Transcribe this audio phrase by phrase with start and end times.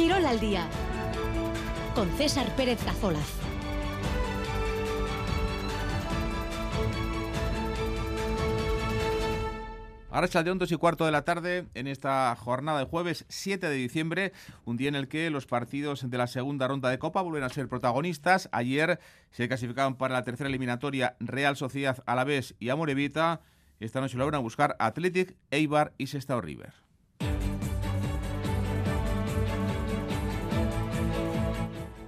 [0.00, 0.66] Quirol al día
[1.94, 3.20] con César Pérez Cazolaz.
[10.10, 13.68] Ahora es de 2 y cuarto de la tarde en esta jornada de jueves 7
[13.68, 14.32] de diciembre,
[14.64, 17.50] un día en el que los partidos de la segunda ronda de Copa vuelven a
[17.50, 18.48] ser protagonistas.
[18.52, 19.00] Ayer
[19.32, 23.42] se clasificaban para la tercera eliminatoria Real Sociedad Alavés y Amorevita.
[23.80, 26.72] Esta noche lo van a buscar Athletic, Eibar y Sestao River.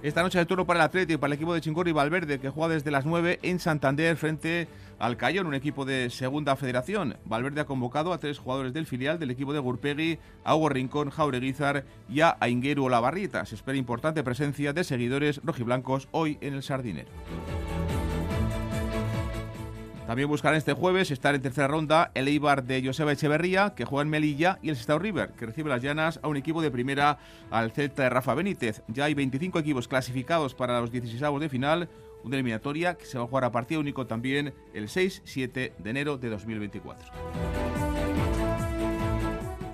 [0.03, 2.73] Esta noche el turno para el Atlético, para el equipo de Chingorri Valverde, que juega
[2.73, 4.67] desde las 9 en Santander frente
[4.99, 7.15] al Cayón, un equipo de segunda federación.
[7.23, 11.09] Valverde ha convocado a tres jugadores del filial del equipo de Gurpegui, a Hugo Rincón,
[11.09, 13.45] Jaureguizar y a Aingueru Olavarrieta.
[13.45, 17.07] Se espera importante presencia de seguidores rojiblancos hoy en el Sardinero.
[20.07, 24.03] También buscarán este jueves estar en tercera ronda el Eibar de Joseba Echeverría, que juega
[24.03, 27.19] en Melilla, y el Sestao River, que recibe las llanas a un equipo de primera
[27.49, 28.83] al Celta de Rafa Benítez.
[28.89, 31.89] Ya hay 25 equipos clasificados para los 16 de final,
[32.23, 36.17] una eliminatoria que se va a jugar a partido único también el 6-7 de enero
[36.17, 37.92] de 2024.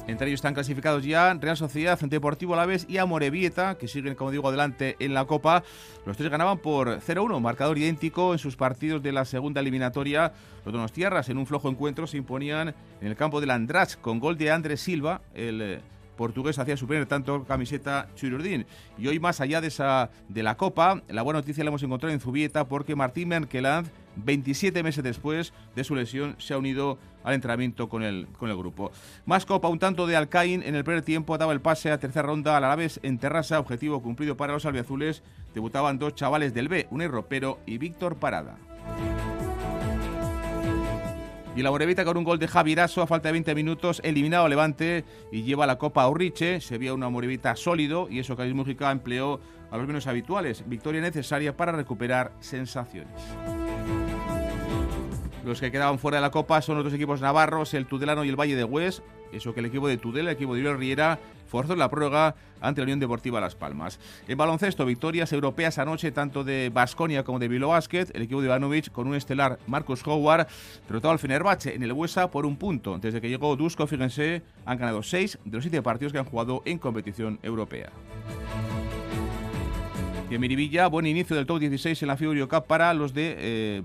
[0.09, 4.47] Entre ellos están clasificados ya Real Sociedad, Deportivo Alavés y Amorebieta, que siguen, como digo,
[4.47, 5.63] adelante en la Copa.
[6.03, 10.33] Los tres ganaban por 0-1, marcador idéntico en sus partidos de la segunda eliminatoria.
[10.65, 14.19] Los Donos Tierras, en un flojo encuentro, se imponían en el campo del András con
[14.19, 15.81] gol de Andrés Silva, el eh,
[16.19, 18.65] portugués hacía su primer tanto camiseta Chururdín.
[18.97, 22.13] Y hoy, más allá de, esa, de la Copa, la buena noticia la hemos encontrado
[22.13, 27.35] en Zubieta porque Martín Merkeland 27 meses después de su lesión, se ha unido al
[27.35, 28.91] entrenamiento con el, con el grupo.
[29.25, 32.27] Más copa, un tanto de Alcaín en el primer tiempo, daba el pase a tercera
[32.27, 35.23] ronda al Alaves en Terrassa, objetivo cumplido para los albiazules.
[35.53, 38.57] Debutaban dos chavales del B, un Ropero y Víctor Parada.
[41.55, 44.45] Y la Morevita con un gol de Javi Raso a falta de 20 minutos, eliminado
[44.45, 46.61] a Levante y lleva la Copa a Urriche.
[46.61, 49.39] Se veía una Morevita sólido y eso que Música empleó
[49.71, 50.63] a los menos habituales.
[50.67, 53.13] Victoria necesaria para recuperar sensaciones.
[55.43, 58.29] Los que quedaban fuera de la Copa son los dos equipos navarros, el Tudelano y
[58.29, 59.01] el Valle de Hues.
[59.31, 62.85] Eso que el equipo de Tudela, el equipo de Riera, forzó la prueba ante la
[62.85, 63.99] Unión Deportiva Las Palmas.
[64.27, 68.07] En baloncesto, victorias europeas anoche tanto de Basconia como de Bilbao Basket.
[68.13, 70.47] El equipo de Ivanovic con un estelar Marcus Howard
[70.87, 72.97] derrotado al Fenerbahce en el Huesa por un punto.
[72.99, 76.61] Desde que llegó Dusko, fíjense, han ganado seis de los siete partidos que han jugado
[76.65, 77.89] en competición europea.
[80.29, 82.15] Y en Miribilla, buen inicio del top 16 en la
[82.47, 83.83] Cup para los de eh,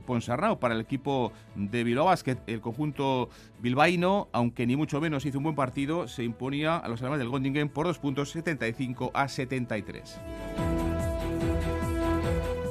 [0.61, 2.37] para el equipo de Bilbao Basket.
[2.47, 7.01] El conjunto bilbaíno, aunque ni mucho menos hizo un buen partido, se imponía a los
[7.01, 10.21] alemanes del Gondingen por dos puntos 75 a 73.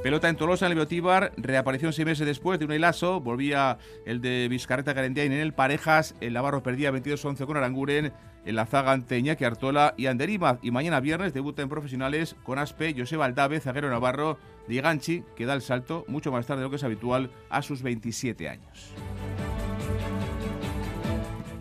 [0.03, 4.19] Pelota en Tolosa en el Biotíbar, reaparición seis meses después de un hilazo, volvía el
[4.19, 8.11] de Vizcarreta Garendiain en el Parejas, el Navarro perdía 22-11 con Aranguren,
[8.45, 12.59] en la zaga ante Iñaki Artola y Anderima, y mañana viernes debuta en profesionales con
[12.59, 14.37] Aspe, José Aldave, zaguero Navarro,
[14.67, 17.61] de Ganchi, que da el salto mucho más tarde de lo que es habitual a
[17.61, 18.93] sus 27 años.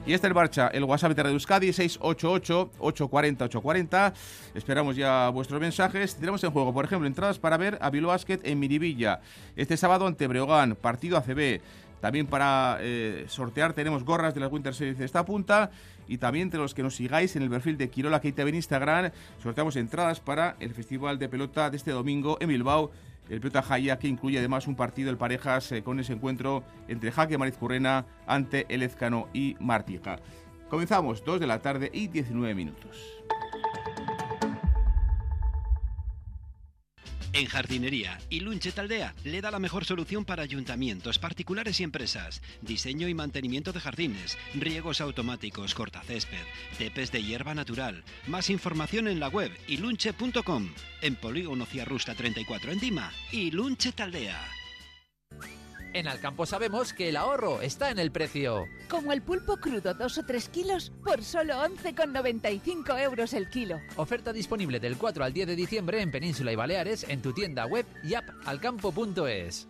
[0.05, 4.13] Y este es el marcha, el WhatsApp de Euskadi, 688-840-840.
[4.53, 6.17] Esperamos ya vuestros mensajes.
[6.17, 9.21] Tenemos en juego, por ejemplo, entradas para ver a Bilbao Basket en Miribilla.
[9.55, 11.61] Este sábado ante Breogán, partido ACB.
[12.01, 15.71] También para eh, sortear tenemos gorras de las Winter Series de esta punta.
[16.09, 19.12] Y también entre los que nos sigáis en el perfil de Quirola Keita en Instagram,
[19.41, 22.91] sorteamos entradas para el Festival de Pelota de este domingo en Bilbao
[23.32, 27.10] el Pelota Jaya, que incluye además un partido de parejas eh, con ese encuentro entre
[27.10, 30.19] Jaque Mariz Currena ante El Ezcano y Martija.
[30.69, 33.22] Comenzamos 2 de la tarde y 19 minutos.
[37.34, 42.43] En jardinería, Ilunche Taldea le da la mejor solución para ayuntamientos, particulares y empresas.
[42.60, 46.44] Diseño y mantenimiento de jardines, riegos automáticos, cortacésped,
[46.76, 48.04] tepes de hierba natural.
[48.26, 50.75] Más información en la web ilunche.com.
[51.00, 54.62] En Polígono Ciarrusta 34 en Dima, Ilunche Taldea.
[55.95, 58.67] En Alcampo sabemos que el ahorro está en el precio.
[58.89, 63.81] Como el pulpo crudo 2 o 3 kilos por solo 11,95 euros el kilo.
[63.97, 67.67] Oferta disponible del 4 al 10 de diciembre en Península y Baleares en tu tienda
[67.67, 69.69] web y app alcampo.es.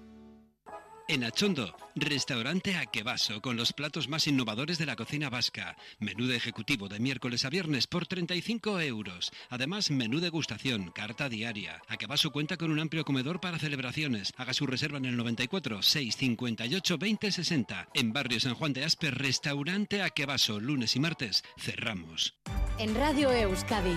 [1.09, 5.77] En Achondo, restaurante Aquevaso con los platos más innovadores de la cocina vasca.
[5.99, 9.33] Menú de ejecutivo de miércoles a viernes por 35 euros.
[9.51, 11.83] Además, menú degustación, carta diaria.
[11.89, 14.33] Aquevaso cuenta con un amplio comedor para celebraciones.
[14.37, 17.89] Haga su reserva en el 94 658 2060.
[17.95, 21.45] En Barrio San Juan de Asper, restaurante Aquevaso, lunes y martes.
[21.59, 22.35] Cerramos.
[22.79, 23.97] En Radio Euskadi,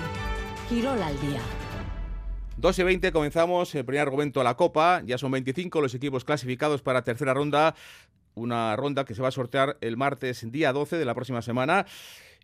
[0.70, 1.42] Girol al día.
[2.58, 5.02] 2 y 20 comenzamos el primer argumento a la Copa.
[5.06, 7.76] Ya son 25 los equipos clasificados para tercera ronda.
[8.34, 11.86] Una ronda que se va a sortear el martes día 12 de la próxima semana.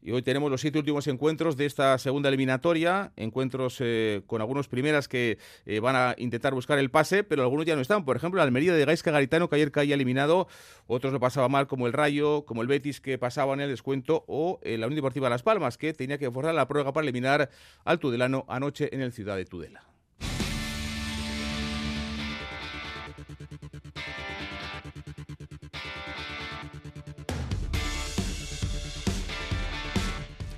[0.04, 4.68] Y hoy tenemos los siete últimos encuentros de esta segunda eliminatoria, encuentros eh, con algunos
[4.68, 5.38] primeras que
[5.68, 8.04] eh, van a intentar buscar el pase, pero algunos ya no están.
[8.04, 10.48] Por ejemplo, el Almería de Gaisca Garitano, que ayer caía eliminado,
[10.88, 14.26] otros lo pasaba mal, como el Rayo, como el Betis, que pasaba en el descuento,
[14.28, 17.52] o eh, la Unión Deportiva Las Palmas, que tenía que forzar la prueba para eliminar
[17.86, 19.91] al Tudelano anoche en el Ciudad de Tudela.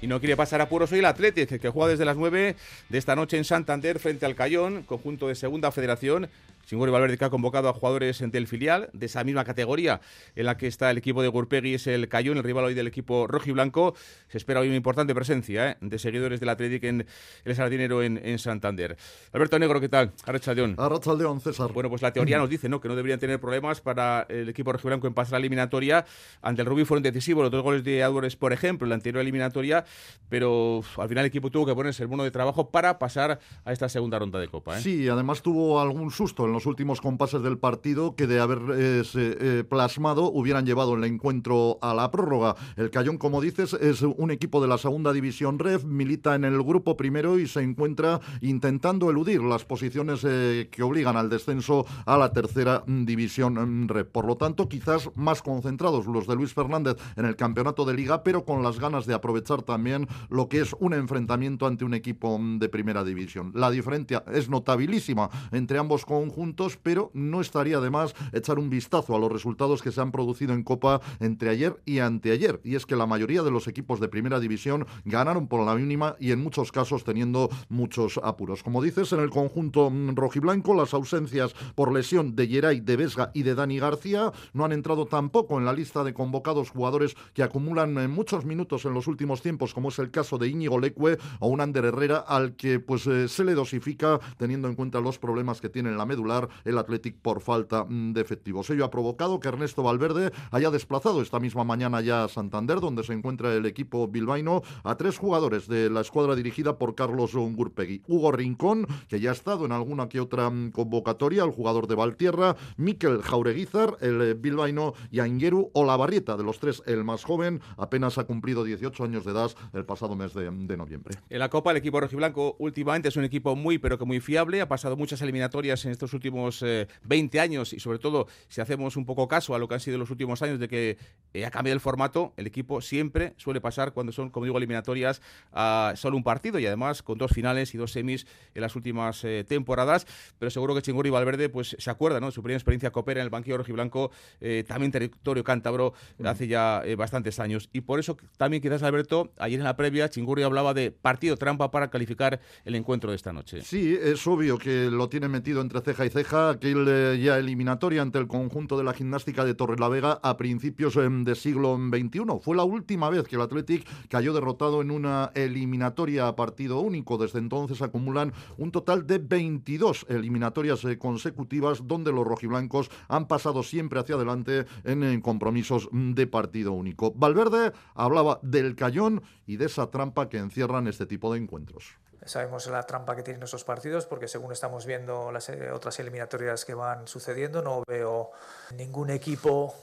[0.04, 2.58] Y no quiere pasar apuros hoy el Atlético, que juega desde las 9
[2.90, 6.30] de esta noche en Santander frente al Cayón, conjunto de Segunda Federación.
[6.66, 10.02] Singori Valverde que ha convocado a jugadores del filial de esa misma categoría
[10.36, 12.88] en la que está el equipo de Gurpegui, es el Cayón, el rival hoy del
[12.88, 13.96] equipo rojo y blanco.
[14.30, 15.78] Se espera hoy una importante presencia ¿eh?
[15.82, 17.06] de seguidores del Atlético en
[17.46, 18.98] el Sardinero en, en, Santander.
[19.32, 20.12] Alberto Negro, ¿qué tal?
[20.26, 20.76] Arrachaldeón.
[20.78, 21.72] Arrachaldeón, César.
[21.74, 22.80] Bueno, pues la teoría nos dice ¿no?
[22.80, 26.06] que no deberían tener problemas para el equipo rojo y blanco en pasar la eliminatoria.
[26.42, 29.22] Ante el Rubí fueron decisivos los dos goles de Álvarez, por ejemplo, en la anterior
[29.22, 29.86] eliminatoria,
[30.30, 33.72] pero al final el equipo tuvo que ponerse el bono de trabajo para pasar a
[33.72, 34.78] esta segunda ronda de Copa.
[34.78, 34.82] ¿eh?
[34.82, 39.64] Sí, además tuvo algún susto en los últimos compases del partido que de haber eh,
[39.68, 42.56] plasmado hubieran llevado el encuentro a la prórroga.
[42.76, 46.62] El Cayón, como dices, es un equipo de la segunda división REF, milita en el
[46.64, 52.18] grupo primero y se encuentra intentando eludir las posiciones eh, que obligan al descenso a
[52.18, 54.08] la tercera división REF.
[54.08, 58.24] Por lo tanto, quizás más concentrados los de Luis Fernández en el campeonato de liga,
[58.24, 62.40] pero con las ganas de aprovechar también lo que es un enfrentamiento ante un equipo
[62.60, 63.52] de primera división.
[63.56, 66.43] La diferencia es notabilísima entre ambos conjuntos,
[66.82, 70.54] pero no estaría de más echar un vistazo a los resultados que se han producido
[70.54, 72.60] en Copa entre ayer y anteayer.
[72.64, 76.16] Y es que la mayoría de los equipos de primera división ganaron por la mínima
[76.20, 78.64] y en muchos casos teniendo muchos apuros.
[78.64, 83.44] Como dices, en el conjunto rojiblanco, las ausencias por lesión de Geray, de Vesga y
[83.44, 88.12] de Dani García no han entrado tampoco en la lista de convocados jugadores que acumulan
[88.12, 91.62] muchos minutos en los últimos tiempos, como es el caso de Íñigo Leque o un
[91.62, 95.70] Ander Herrera, al que pues eh, se le dosifica teniendo en cuenta los problemas que
[95.70, 98.70] tiene en la medular el Athletic por falta mm, de efectivos.
[98.70, 103.04] Ello ha provocado que Ernesto Valverde haya desplazado esta misma mañana ya a Santander, donde
[103.04, 108.02] se encuentra el equipo bilbaíno, a tres jugadores de la escuadra dirigida por Carlos Gurpegui.
[108.08, 111.96] Hugo Rincón, que ya ha estado en alguna que otra mm, convocatoria, el jugador de
[111.96, 117.62] Valtierra, Miquel Jaureguizar, el eh, bilbaíno, y Aingeru Olavarrieta, de los tres el más joven,
[117.78, 121.18] apenas ha cumplido 18 años de edad el pasado mes de, noviembre.
[121.30, 124.62] En la Copa, el equipo rojiblanco últimamente es un equipo muy, pero que muy fiable,
[124.62, 128.96] ha pasado muchas eliminatorias en estos últimos 20 eh, años y sobre todo si hacemos
[128.98, 130.98] un poco caso a lo que han sido los últimos años de que
[131.34, 135.22] eh, ha cambiado el formato, el equipo siempre suele pasar cuando son, como digo, eliminatorias
[135.52, 139.24] a solo un partido y además con dos finales y dos semis en las últimas
[139.24, 140.06] eh, temporadas,
[140.38, 142.28] pero seguro que Chingurri y Valverde pues se acuerda ¿no?
[142.28, 144.12] de su primera experiencia copera en el banquillo rojiblanco,
[144.42, 145.94] eh, también territorio cántabro,
[146.24, 147.70] hace ya bastantes años.
[147.74, 151.72] Y por eso también quizás Alberto, ayer en la previa, Chingurri hablaba de partido trampa
[151.72, 153.62] para calificar el encuentro de esta noche.
[153.62, 158.02] Sí, es obvio que lo tiene metido entre ceja y ceja, que él ya eliminatoria
[158.02, 162.40] ante el conjunto de la gimnástica de Torrelavega a principios em, de siglo XXI.
[162.40, 167.18] Fue la última vez que el Athletic cayó derrotado en una eliminatoria a partido único.
[167.18, 173.64] Desde entonces acumulan un total de 22 eliminatorias eh, consecutivas donde los rojiblancos han pasado
[173.64, 177.12] siempre hacia adelante en, compromisos de partido único.
[177.12, 181.98] Valverde hablaba del cayón y de esa trampa que encierran este tipo de encuentros.
[182.26, 186.66] Sabemos la trampa que tienen esos partidos porque según estamos viendo las eh, otras eliminatorias
[186.66, 188.32] que van sucediendo, no veo
[188.76, 189.74] ningún equipo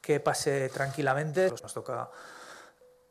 [0.00, 1.50] que pase tranquilamente.
[1.50, 2.10] Nos toca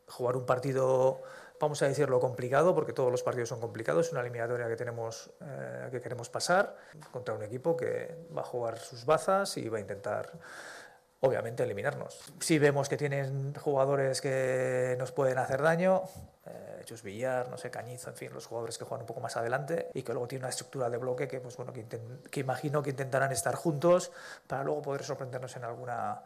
[0.07, 1.21] jugar un partido,
[1.59, 4.07] vamos a decirlo, complicado, porque todos los partidos son complicados.
[4.07, 6.75] Es una eliminatoria que, tenemos, eh, que queremos pasar
[7.11, 10.31] contra un equipo que va a jugar sus bazas y va a intentar
[11.21, 12.19] obviamente eliminarnos.
[12.39, 16.03] Si vemos que tienen jugadores que nos pueden hacer daño,
[16.45, 19.38] eh, Chus Villar, no sé, Cañizo, en fin, los jugadores que juegan un poco más
[19.38, 22.81] adelante y que luego tienen una estructura de bloque que, pues, bueno, que, que imagino
[22.81, 24.12] que intentarán estar juntos
[24.48, 26.24] para luego poder sorprendernos en alguna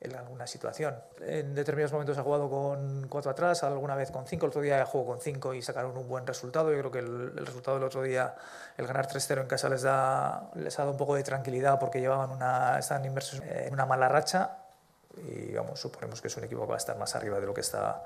[0.00, 0.94] en alguna situación.
[1.20, 4.84] En determinados momentos ha jugado con cuatro atrás, alguna vez con cinco, el otro día
[4.84, 6.70] jugó con cinco y sacaron un buen resultado.
[6.70, 8.34] Yo creo que el, resultado del otro día,
[8.76, 12.00] el ganar 3-0 en casa les, da, les ha dado un poco de tranquilidad porque
[12.00, 14.58] llevaban una, estaban inmersos en una mala racha
[15.16, 17.54] y vamos, suponemos que es un equipo que va a estar más arriba de lo
[17.54, 18.04] que está,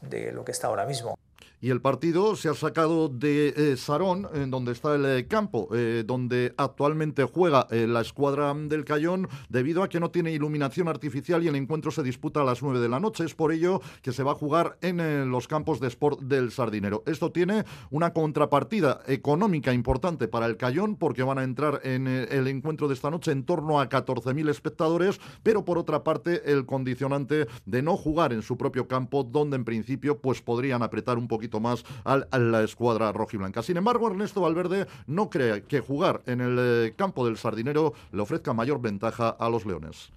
[0.00, 1.16] de lo que está ahora mismo.
[1.60, 5.68] Y el partido se ha sacado de eh, Sarón, en donde está el eh, campo,
[5.74, 11.42] eh, donde actualmente juega la escuadra del Cayón, debido a que no tiene iluminación artificial
[11.42, 13.24] y el encuentro se disputa a las 9 de la noche.
[13.24, 17.02] Es por ello que se va a jugar en los campos de sport del Sardinero.
[17.06, 22.46] Esto tiene una contrapartida económica importante para el Cayón, porque van a entrar en el
[22.46, 27.48] encuentro de esta noche en torno a 14.000 espectadores, pero por otra parte el condicionante
[27.66, 31.47] de no jugar en su propio campo, donde en principio pues podrían apretar un poquito
[31.60, 33.62] más a, la escuadra rojiblanca.
[33.62, 38.22] Sin embargo, Ernesto Valverde no cree que jugar en el eh, campo del Sardinero le
[38.22, 40.10] ofrezca mayor ventaja a los Leones.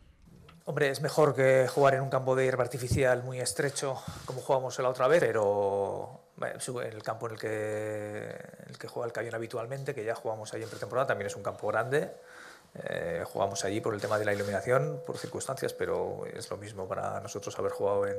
[0.65, 4.77] Hombre, es mejor que jugar en un campo de hierba artificial muy estrecho, como jugamos
[4.79, 8.35] la otra vez, pero en el campo en el que,
[8.67, 11.43] el que juega el Cayón habitualmente, que ya jugamos ahí en pretemporada, también es un
[11.43, 12.11] campo grande.
[12.73, 16.87] Eh, jugamos allí por el tema de la iluminación, por circunstancias, pero es lo mismo
[16.87, 18.15] para nosotros haber jugado en,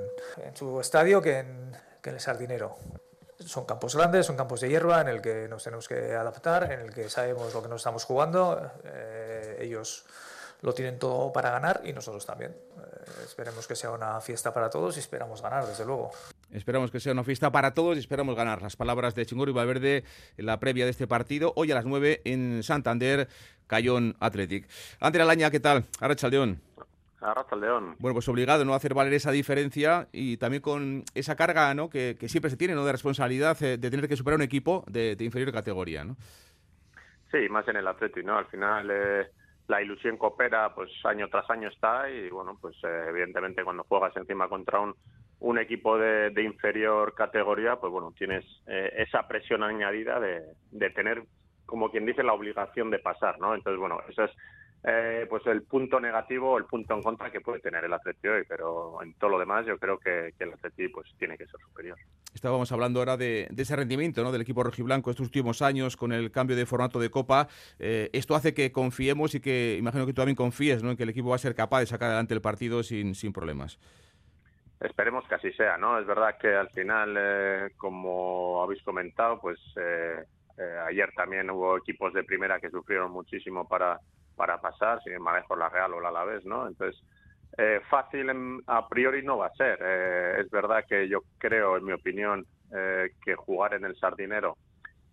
[0.55, 2.77] su estadio que en, que en el Sardinero.
[3.39, 6.81] Son campos grandes, son campos de hierba en el que nos tenemos que adaptar, en
[6.81, 8.71] el que sabemos lo que nos estamos jugando.
[8.85, 10.05] Eh, ellos
[10.61, 12.53] lo tienen todo para ganar y nosotros también.
[12.53, 16.13] Eh, esperemos que sea una fiesta para todos y esperamos ganar, desde luego.
[16.53, 18.63] Esperamos que sea una fiesta para todos y esperamos ganar.
[18.63, 20.05] Las palabras de Chingoro y Valverde
[20.37, 23.29] en la previa de este partido, hoy a las 9 en Santander,
[23.67, 24.69] Cayón Athletic.
[25.01, 25.85] Ante la Laña, ¿qué tal?
[25.99, 26.61] Arrachaldeón.
[27.57, 27.97] León.
[27.99, 28.73] Bueno, pues obligado ¿no?
[28.73, 31.89] a hacer valer esa diferencia y también con esa carga ¿no?
[31.89, 32.85] que, siempre se tiene ¿no?
[32.85, 36.05] de responsabilidad eh, de tener que superar un equipo de, inferior categoría.
[36.05, 36.17] ¿no?
[37.31, 38.37] Sí, más en el Athletic, ¿no?
[38.37, 39.27] Al final eh,
[39.69, 44.15] la ilusión coopera, pues año tras año está y bueno, pues eh, evidentemente cuando juegas
[44.17, 44.95] encima contra un,
[45.41, 51.23] un equipo de, inferior categoría, pues bueno, tienes esa presión añadida de, de tener,
[51.67, 53.55] como quien dice, la obligación de pasar, ¿no?
[53.55, 54.31] Entonces, bueno, eso es
[54.85, 58.27] eh, pues el punto negativo o el punto en contra que puede tener el Atleti
[58.27, 61.61] hoy, pero en todo lo demás yo creo que, el Atleti pues tiene que ser
[61.61, 61.97] superior.
[62.35, 64.33] Estábamos hablando ahora de, ese rendimiento ¿no?
[64.33, 67.47] del equipo rojiblanco estos últimos años con el cambio de formato de Copa.
[67.79, 70.91] Eh, esto hace que confiemos y que imagino que tú también confíes ¿no?
[70.91, 73.33] en que el equipo va a ser capaz de sacar adelante el partido sin, sin
[73.33, 73.79] problemas.
[74.81, 75.97] Esperemos que así sea, ¿no?
[76.01, 79.61] Es verdad que al final, eh, como habéis comentado, pues
[80.89, 83.99] ayer también hubo equipos de primera que sufrieron muchísimo para
[84.43, 86.67] para pasar, sin manejo la Real o la Alavés, ¿no?
[86.67, 87.01] Entonces,
[87.57, 88.29] eh, fácil
[88.67, 89.79] a priori no va a ser.
[89.81, 92.45] Eh, es verdad que yo creo, en mi opinión,
[92.75, 94.57] eh, que jugar en el Sardinero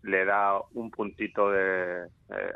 [0.02, 2.08] le da un puntito de,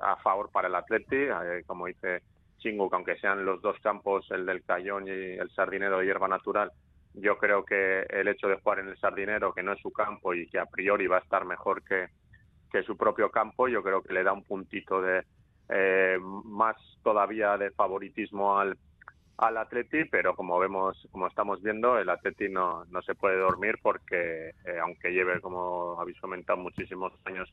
[0.02, 1.28] a favor para el Atleti,
[1.68, 2.24] como dice
[2.58, 6.28] Chingu, que aunque sean los dos campos, el del Cayón y el Sardinero de hierba
[6.28, 6.72] natural,
[7.14, 10.34] yo creo que el hecho de jugar en el Sardinero, que no es su campo
[10.34, 12.08] y que a priori va a estar mejor que,
[12.72, 15.24] que su propio campo, yo creo que le da un puntito de,
[15.70, 18.78] eh, más todavía de favoritismo al,
[19.38, 23.80] al Atleti, pero como vemos, como estamos viendo, el Atleti no, no se puede dormir
[23.82, 27.52] porque, eh, aunque lleve, como habéis comentado, muchísimos años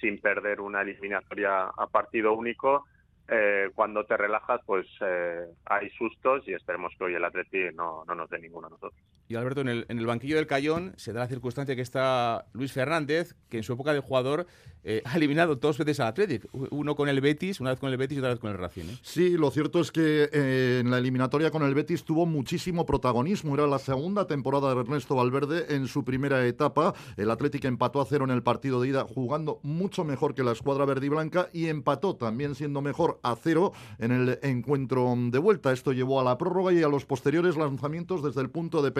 [0.00, 2.84] sin perder una eliminatoria a partido único,
[3.26, 8.04] eh, cuando te relajas, pues eh, hay sustos y esperemos que hoy el Atleti no,
[8.04, 9.00] no nos dé ninguno a nosotros.
[9.28, 13.34] Y Alberto, en el, banquillo del Cayón se da la circunstancia que está Luis Fernández,
[13.48, 14.46] que en su época de jugador
[14.86, 16.46] eh, ha eliminado dos veces al Athletic.
[16.52, 18.84] Uno con el Betis, una vez con el Betis y otra vez con el Racing.
[18.84, 18.98] ¿eh?
[19.00, 23.54] Sí, lo cierto es que eh, en la eliminatoria con el Betis tuvo muchísimo protagonismo.
[23.54, 26.94] Era la segunda temporada de Ernesto Valverde en su primera etapa.
[27.16, 30.52] El Athletic empató a cero en el partido de ida, jugando mucho mejor que la
[30.52, 35.38] escuadra verde y blanca y empató también siendo mejor a cero en el encuentro de
[35.38, 35.72] vuelta.
[35.72, 38.90] Esto llevó a la prórroga y a los posteriores lanzamientos desde el punto de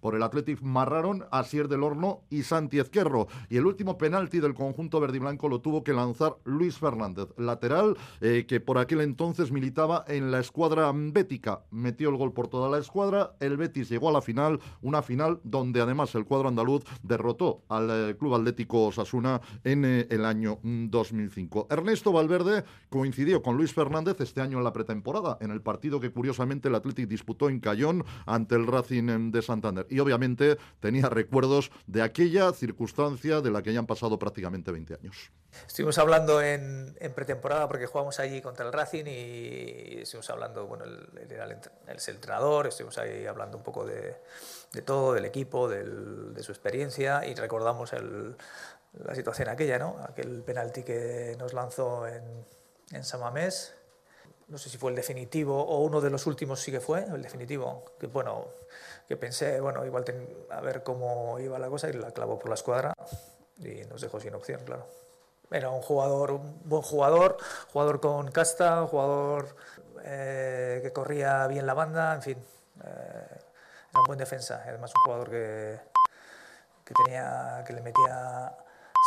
[0.00, 3.28] Por el Athletic marraron a Sier del Horno y Santi Ezquerro.
[3.48, 7.28] Y el último penalti del conjunto verde y blanco lo tuvo que lanzar Luis Fernández,
[7.36, 11.62] lateral eh, que por aquel entonces militaba en la escuadra bética.
[11.70, 15.40] Metió el gol por toda la escuadra, el Betis llegó a la final, una final
[15.42, 20.58] donde además el cuadro andaluz derrotó al eh, Club Atlético Osasuna en eh, el año
[20.62, 21.66] 2005.
[21.68, 26.00] Mm, Ernesto Valverde coincidió con Luis Fernández este año en la pretemporada, en el partido
[26.00, 29.86] que curiosamente el Atlético disputó en Cayón ante el Racing de Santander.
[29.90, 34.94] Y obviamente tenía recuerdos de aquella circunstancia de la que ya han pasado prácticamente 20
[34.94, 35.30] años.
[35.66, 41.08] Estuvimos hablando en, pretemporada porque jugamos allí contra el Racing y estuvimos hablando, bueno, él,
[41.28, 44.16] era el, entrenador, estuvimos ahí hablando un poco de,
[44.84, 49.96] todo, del equipo, de su experiencia y recordamos la situación aquella, ¿no?
[50.08, 52.22] Aquel penalti que nos lanzó en,
[52.92, 53.74] en Samamés.
[54.50, 57.22] No sé si fue el definitivo o uno de los últimos sí que fue, el
[57.22, 58.48] definitivo, que bueno,
[59.06, 60.04] que pensé, bueno, igual
[60.50, 62.92] a ver cómo iba la cosa y la clavó por la escuadra
[63.58, 64.86] y nos dejó sin opción, claro.
[65.52, 67.36] Era un jugador, un buen jugador,
[67.72, 69.54] jugador con casta, jugador
[70.02, 72.38] eh, que corría bien la banda, en fin,
[72.84, 73.38] eh,
[73.90, 75.80] era un buen defensa, además un jugador que,
[76.84, 78.52] que, tenía, que le metía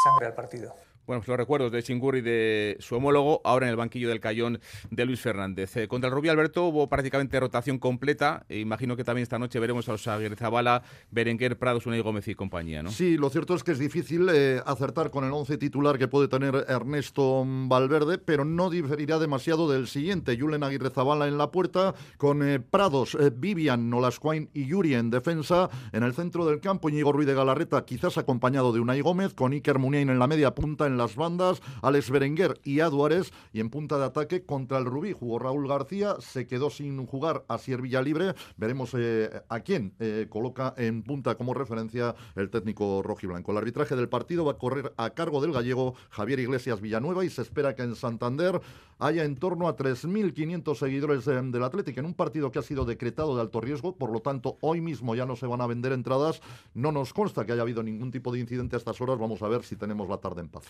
[0.06, 0.74] sangre al partido.
[1.06, 4.62] Bueno, pues los recuerdos de Chingurri de su homólogo, ahora en el banquillo del Cayón
[4.90, 5.76] de Luis Fernández.
[5.76, 8.46] Eh, contra el Rubio Alberto hubo prácticamente rotación completa.
[8.48, 10.82] E imagino que también esta noche veremos a los Zabala,
[11.12, 12.90] Berenguer, Prados, Unai Gómez y compañía, ¿no?
[12.90, 16.30] Sí, lo cierto es que es difícil eh, acertar con el once titular que puede
[16.30, 20.38] tener Ernesto Valverde, pero no diferirá demasiado del siguiente.
[20.40, 25.70] Julen Aguirre Zabala en la puerta, con eh, Prados, Vivian, Nolascuain y Yuri en defensa.
[25.92, 29.52] En el centro del campo, Íñigo Ruiz de Galarreta, quizás acompañado de Unai Gómez, con
[29.52, 33.70] Iker Muniain en la media punta en las bandas, Alex Berenguer y Aduares, y en
[33.70, 38.02] punta de ataque contra el Rubí jugó Raúl García, se quedó sin jugar a Villa
[38.02, 43.52] Libre, veremos eh, a quién eh, coloca en punta como referencia el técnico rojiblanco.
[43.52, 47.30] El arbitraje del partido va a correr a cargo del gallego Javier Iglesias Villanueva y
[47.30, 48.62] se espera que en Santander
[49.00, 53.36] haya en torno a 3.500 seguidores del Atlético en un partido que ha sido decretado
[53.36, 56.42] de alto riesgo, por lo tanto hoy mismo ya no se van a vender entradas,
[56.74, 59.48] no nos consta que haya habido ningún tipo de incidente a estas horas, vamos a
[59.48, 60.64] ver si tenemos la tarde en paz.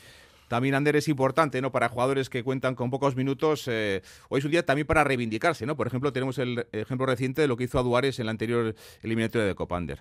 [0.47, 1.71] También Ander es importante, ¿no?
[1.71, 3.67] Para jugadores que cuentan con pocos minutos.
[3.67, 5.75] Eh, hoy es un día también para reivindicarse, ¿no?
[5.75, 9.47] Por ejemplo, tenemos el ejemplo reciente de lo que hizo Aduares en la anterior eliminatoria
[9.47, 9.99] de Copa Ander.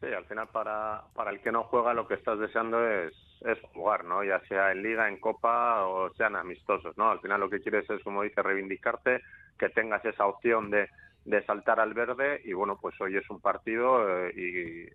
[0.00, 3.58] Sí, al final para, para el que no juega lo que estás deseando es, es
[3.72, 4.24] jugar, ¿no?
[4.24, 7.10] Ya sea en liga, en copa o sean amistosos, ¿no?
[7.10, 9.22] Al final lo que quieres es, como dice, reivindicarte,
[9.58, 10.88] que tengas esa opción de,
[11.24, 14.92] de saltar al verde y bueno, pues hoy es un partido eh, y eh,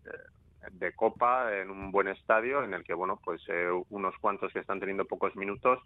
[0.72, 4.60] de Copa en un buen estadio en el que, bueno, pues eh, unos cuantos que
[4.60, 5.80] están teniendo pocos minutos,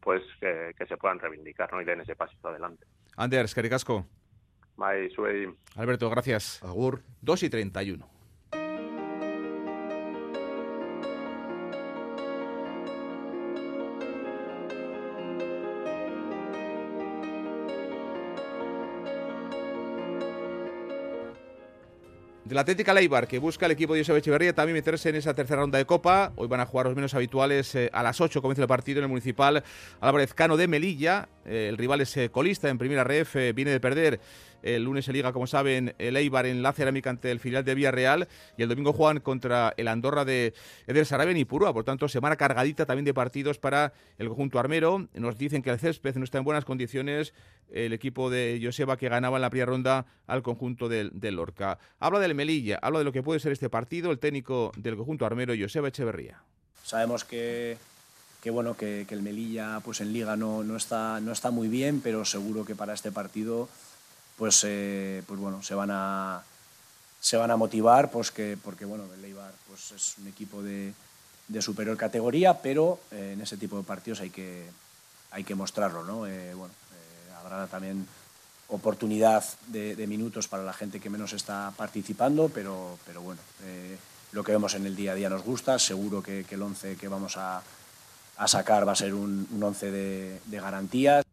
[0.00, 1.80] pues que, se puedan reivindicar ¿no?
[1.80, 2.86] y den ese pasito adelante.
[3.16, 4.06] Anders, Caricasco.
[4.76, 5.10] Bye,
[5.74, 6.62] Alberto, gracias.
[6.62, 7.02] Agur.
[7.22, 8.17] 2 y 31.
[22.48, 25.34] De la Atlética Leibar, que busca el equipo de Josep Echeverría también meterse en esa
[25.34, 26.32] tercera ronda de Copa.
[26.34, 29.04] Hoy van a jugar los menos habituales eh, a las 8, comienza el partido en
[29.04, 29.62] el Municipal
[30.00, 31.28] Álvarez Cano de Melilla.
[31.48, 34.20] Eh, el rival es eh, colista en primera ref, viene de perder
[34.62, 37.74] el lunes se liga, como saben, el Eibar en la cerámica ante el filial de
[37.74, 40.52] Villarreal y el domingo juegan contra el Andorra de
[40.86, 41.72] Eder Sarabia y Purúa.
[41.72, 45.08] Por tanto, semana cargadita también de partidos para el conjunto armero.
[45.14, 47.34] Nos dicen que el césped no está en buenas condiciones.
[47.70, 51.78] El equipo de Joseba que ganaba en la primera ronda al conjunto del, Lorca.
[52.00, 54.10] Habla del Melilla, habla de lo que puede ser este partido.
[54.10, 56.42] El técnico del conjunto armero, Joseba Echeverría.
[56.82, 57.76] Sabemos que
[58.40, 62.00] que bueno que, el Melilla pues en liga no, no, está, no está muy bien
[62.00, 63.68] pero seguro que para este partido
[64.38, 66.42] pues, eh, pues bueno, se van a,
[67.20, 70.94] se van a motivar pues que, porque bueno, el Eibar pues es un equipo de,
[71.48, 74.64] de superior categoría, pero eh, en ese tipo de partidos hay que,
[75.32, 76.04] hay que mostrarlo.
[76.04, 76.26] ¿no?
[76.26, 76.72] Eh, bueno,
[77.40, 78.06] habrá también
[78.68, 83.40] oportunidad de, minutos para la gente que menos está participando, pero, pero bueno,
[84.32, 87.08] lo que vemos en el día a día nos gusta, seguro que, el 11 que
[87.08, 87.62] vamos a,
[88.38, 91.24] a, sacar va a ser un, 11 de, garantías.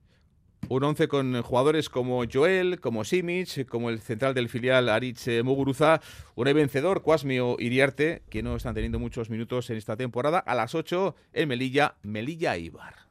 [0.68, 6.02] Un once con jugadores como Joel, como Simic, como el central del filial Aritz Muguruza,
[6.34, 10.39] un vencedor, Cuasmio Iriarte, que no están teniendo muchos minutos en esta temporada.
[10.39, 13.05] A las 8 en Melilla, Melilla Ibar.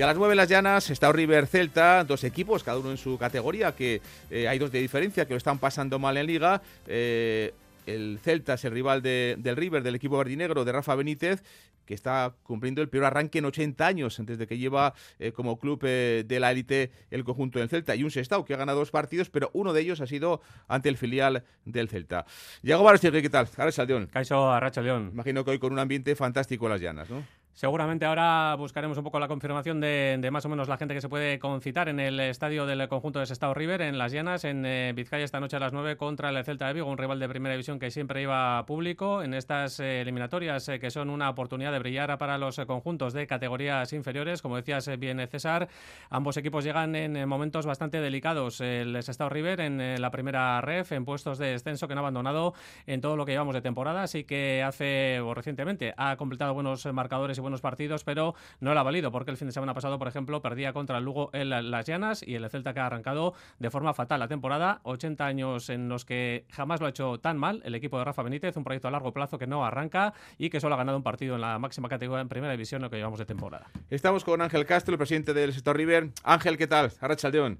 [0.00, 3.18] Y a las 9 las llanas está River Celta, dos equipos, cada uno en su
[3.18, 6.62] categoría, que eh, hay dos de diferencia, que lo están pasando mal en liga.
[6.86, 7.52] Eh,
[7.84, 11.42] el Celta es el rival del River, del equipo verdinegro de Rafa Benítez,
[11.84, 15.58] que está cumpliendo el peor arranque en 80 años, antes de que lleva eh, como
[15.58, 17.94] club eh, de la élite el conjunto del Celta.
[17.94, 20.88] Y un Sestao que ha ganado dos partidos, pero uno de ellos ha sido ante
[20.88, 22.24] el filial del Celta.
[22.62, 23.48] Diego Barros, ¿qué tal?
[23.54, 24.08] Arracha León.
[24.10, 25.10] Caiso Arracha León.
[25.12, 27.22] Imagino que hoy con un ambiente fantástico en las llanas, ¿no?
[27.52, 31.08] Seguramente ahora buscaremos un poco la confirmación de, más o menos la gente que se
[31.08, 34.92] puede concitar en el estadio del conjunto de Sestao River, en Las Llanas, en eh,
[34.94, 37.52] Vizcaya, esta noche a las 9 contra el Celta de Vigo, un rival de primera
[37.52, 41.80] división que siempre iba público en estas eh, eliminatorias eh, que son una oportunidad de
[41.80, 44.40] brillar para los conjuntos de categorías inferiores.
[44.42, 45.68] Como decías bien, César,
[46.08, 48.60] ambos equipos llegan en momentos bastante delicados.
[48.60, 52.54] El Sestao River en la primera ref, en puestos de descenso que no ha abandonado
[52.86, 56.86] en todo lo que llevamos de temporada, así que hace o recientemente ha completado buenos
[56.86, 60.08] marcadores buenos partidos, pero no lo ha valido porque el fin de semana pasado, por
[60.08, 63.70] ejemplo, perdía contra el Lugo en Las Llanas y el Celta que ha arrancado de
[63.70, 64.80] forma fatal la temporada.
[64.84, 68.22] 80 años en los que jamás lo ha hecho tan mal el equipo de Rafa
[68.22, 71.02] Benítez, un proyecto a largo plazo que no arranca y que solo ha ganado un
[71.02, 73.66] partido en la máxima categoría en primera división lo que llevamos de temporada.
[73.90, 76.10] Estamos con Ángel Castro, el presidente del sector River.
[76.24, 76.92] Ángel, ¿qué tal?
[77.00, 77.58] Arrachaldeón.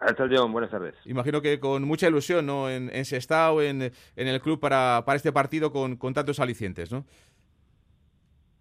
[0.00, 0.94] Arrachaldeón, buenas tardes.
[1.06, 2.70] Imagino que con mucha ilusión ¿no?
[2.70, 6.92] en, en Sestao, en, en el club para, para este partido con, con tantos alicientes,
[6.92, 7.04] ¿no?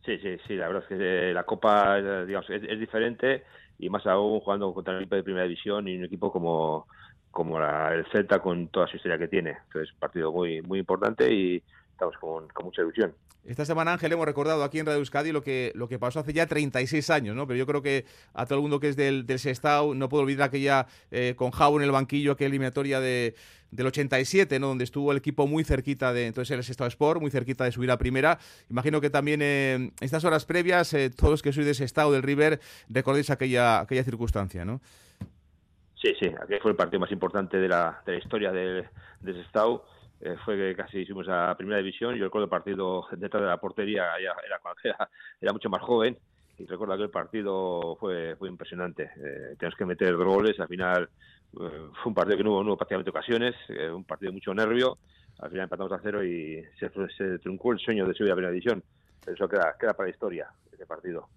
[0.07, 3.43] Sí, sí, sí, la verdad es que la Copa digamos, es, diferente
[3.77, 6.87] y más aún jugando contra un equipo de primera división y un equipo como,
[7.29, 9.57] como el Celta con toda su historia que tiene.
[9.65, 11.61] Entonces, partido muy, muy importante y
[11.97, 13.15] estamos con, con mucha ilusión.
[13.43, 16.33] Esta semana, Ángel, hemos recordado aquí en Radio Euskadi lo que, lo que pasó hace
[16.33, 17.47] ya 36 años, ¿no?
[17.47, 20.23] Pero yo creo que a todo el mundo que es del, del Sestao no puedo
[20.23, 23.35] olvidar aquella eh, con Jau en el banquillo, aquella eliminatoria de,
[23.71, 24.67] del 87, ¿no?
[24.67, 27.89] Donde estuvo el equipo muy cerquita de entonces el Sestao Sport, muy cerquita de subir
[27.89, 28.37] a primera.
[28.69, 32.23] Imagino que también eh, en estas horas previas, eh, todos que sois de Sestao, del
[32.23, 34.81] River, recordéis aquella, aquella circunstancia, ¿no?
[35.95, 38.85] Sí, sí, aquel fue el partido más importante de la, de la historia del
[39.21, 39.83] de Sestao
[40.21, 42.15] eh, fue que casi hicimos a primera división.
[42.15, 44.59] Yo recuerdo el partido detrás de la portería, era, era,
[45.41, 46.17] era, mucho más joven
[46.57, 49.11] y recuerdo que el partido fue, impresionante.
[49.15, 53.11] Eh, tenemos que meter goles, al final eh, fue un partido que no hubo, prácticamente
[53.11, 54.97] ocasiones, eh, un partido de mucho nervio.
[55.39, 58.51] Al final empatamos a cero y se, se truncó el sueño de subir a primera
[58.51, 58.83] división.
[59.25, 61.29] Eso queda, queda para la historia, ese partido.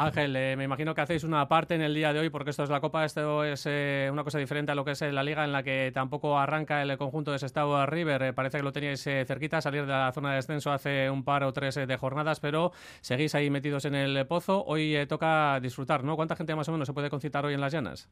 [0.00, 2.62] Ángel, eh, me imagino que hacéis una parte en el día de hoy, porque esto
[2.62, 5.44] es la Copa, esto es eh, una cosa diferente a lo que es la Liga,
[5.44, 8.22] en la que tampoco arranca el conjunto de Sestao River.
[8.22, 11.42] Eh, parece que lo teníais cerquita, salir de la zona de descenso hace un par
[11.42, 14.64] o tres de jornadas, pero seguís ahí metidos en el pozo.
[14.64, 16.14] Hoy toca disfrutar, ¿no?
[16.14, 18.08] ¿Cuánta gente más o menos se puede concitar hoy en las llanas?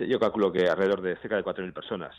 [0.00, 2.16] yo calculo que alrededor de cerca de 4.000 personas,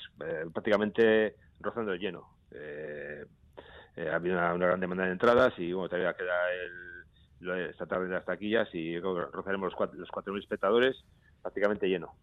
[0.54, 2.30] prácticamente rozando el lleno.
[2.54, 6.91] ha habido una, una, gran demanda de entradas y bueno, todavía queda el
[7.69, 11.04] esta tarde en las taquillas y rozaremos los 4.000 espectadores
[11.41, 12.13] prácticamente lleno.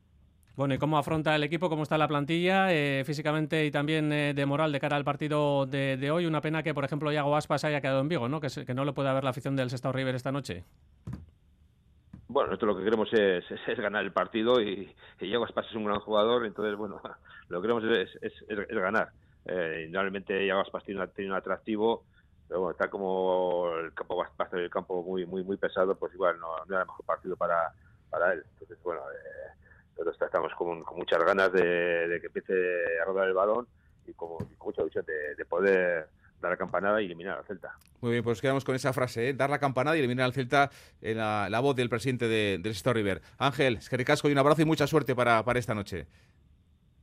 [0.57, 1.68] Bueno, ¿y cómo afronta el equipo?
[1.68, 5.66] ¿Cómo está la plantilla eh, físicamente y también eh, de moral de cara al partido
[5.66, 6.26] de, hoy?
[6.26, 8.40] Una pena que, por ejemplo, Iago Aspas haya quedado en Vigo, ¿no?
[8.40, 10.64] Que, que no le puede haber la afición del Sestao River esta noche.
[12.26, 15.85] Bueno, nosotros lo que queremos es, es, ganar el partido y, Iago Aspas es un
[15.85, 17.00] gran jugador, entonces, bueno,
[17.48, 19.12] lo que queremos es, es ganar.
[19.48, 22.04] Eh, normalmente Iago Aspas tiene, tiene un atractivo
[22.48, 25.94] pero bueno, está como el campo va a ser el campo muy muy muy pesado,
[25.94, 27.72] pues igual no, no era el mejor partido para,
[28.08, 28.42] para él.
[28.54, 29.48] Entonces, bueno, eh,
[29.90, 32.54] nosotros estamos con, con muchas ganas de, que empiece
[33.02, 33.66] a rodar el balón
[34.06, 34.30] y con,
[34.64, 36.08] mucha visión de, poder
[36.40, 37.76] dar la campanada y eliminar al Celta.
[38.00, 39.34] Muy bien, pues quedamos con esa frase, ¿eh?
[39.34, 40.70] dar la campanada y eliminar al Celta
[41.02, 43.20] en la, voz del presidente de, del Sector River.
[43.38, 46.06] Ángel, es que y un abrazo y mucha suerte para, para esta noche.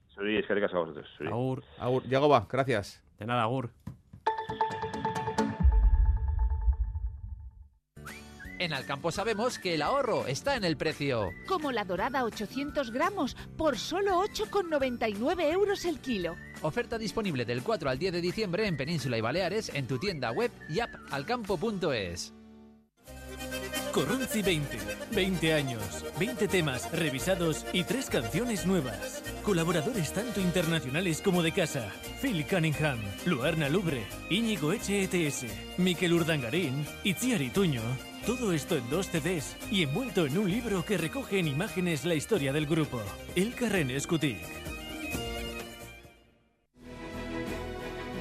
[0.08, 1.08] Soy es que a vosotros.
[1.28, 1.64] Agur.
[1.78, 2.04] Agur.
[2.08, 3.04] Yagoba, gracias.
[3.20, 3.70] De nada, Agur.
[8.66, 11.30] En Alcampo sabemos que el ahorro está en el precio.
[11.48, 16.36] Como la dorada 800 gramos por solo 8,99 euros el kilo.
[16.64, 20.32] Oferta disponible del 4 al 10 de diciembre en Península y Baleares en tu tienda
[20.32, 22.34] web y app alcampo.es.
[23.92, 24.78] Corrunzi 20.
[25.12, 29.22] 20 años, 20 temas revisados y 3 canciones nuevas.
[29.44, 31.92] Colaboradores tanto internacionales como de casa.
[32.20, 35.46] Phil Cunningham, Luarna Lubre, Íñigo HETS,
[35.78, 37.82] Miquel Urdangarín, Itziar Tuño,
[38.26, 42.16] todo esto en dos CDs y envuelto en un libro que recoge en imágenes la
[42.16, 43.00] historia del grupo.
[43.36, 44.40] El Carren Escutic.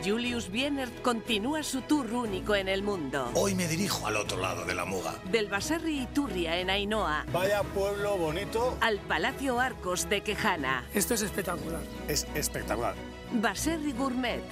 [0.04, 3.30] Julius Bienert continúa su tour único en el mundo.
[3.32, 5.14] Hoy me dirijo al otro lado de la muga.
[5.30, 7.24] Del Basarri y Turria en Ainhoa.
[7.32, 8.76] Vaya pueblo bonito.
[8.82, 10.84] Al Palacio Arcos de Quejana.
[10.92, 11.80] Esto es espectacular.
[12.06, 12.94] Es espectacular.
[13.32, 14.42] Baserri Gourmet.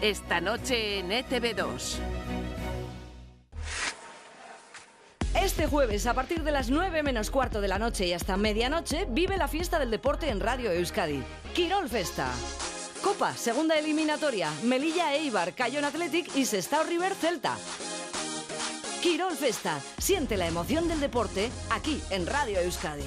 [0.00, 1.98] Esta noche en ETV2.
[5.40, 9.06] Este jueves, a partir de las 9 menos cuarto de la noche y hasta medianoche,
[9.10, 11.22] vive la fiesta del deporte en Radio Euskadi.
[11.54, 12.28] Quirol Festa.
[13.02, 17.56] Copa, segunda eliminatoria, Melilla Eibar, Cayón Athletic y Sestao River Celta.
[19.02, 19.78] Quirol Festa.
[19.98, 23.02] Siente la emoción del deporte aquí en Radio Euskadi.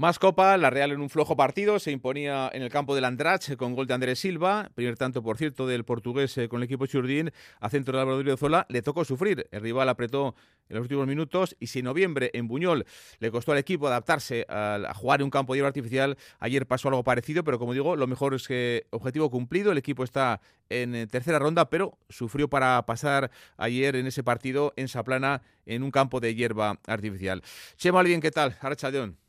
[0.00, 3.56] Más Copa, la Real en un flojo partido, se imponía en el campo del Andrach
[3.56, 6.86] con gol de Andrés Silva, primer tanto, por cierto, del portugués eh, con el equipo
[6.86, 10.36] Churdín, a centro de Álvaro Zola, le tocó sufrir, el rival apretó
[10.68, 12.86] en los últimos minutos y si en noviembre en Buñol
[13.18, 16.86] le costó al equipo adaptarse a, jugar en un campo de hierba artificial, ayer pasó
[16.90, 20.94] algo parecido, pero como digo, lo mejor es que objetivo cumplido, el equipo está en
[20.94, 25.90] eh, tercera ronda, pero sufrió para pasar ayer en ese partido en Saplana en un
[25.90, 27.42] campo de hierba artificial.
[27.76, 28.56] Chema bien, ¿qué tal?
[28.60, 29.08] Archaldeón.
[29.08, 29.27] León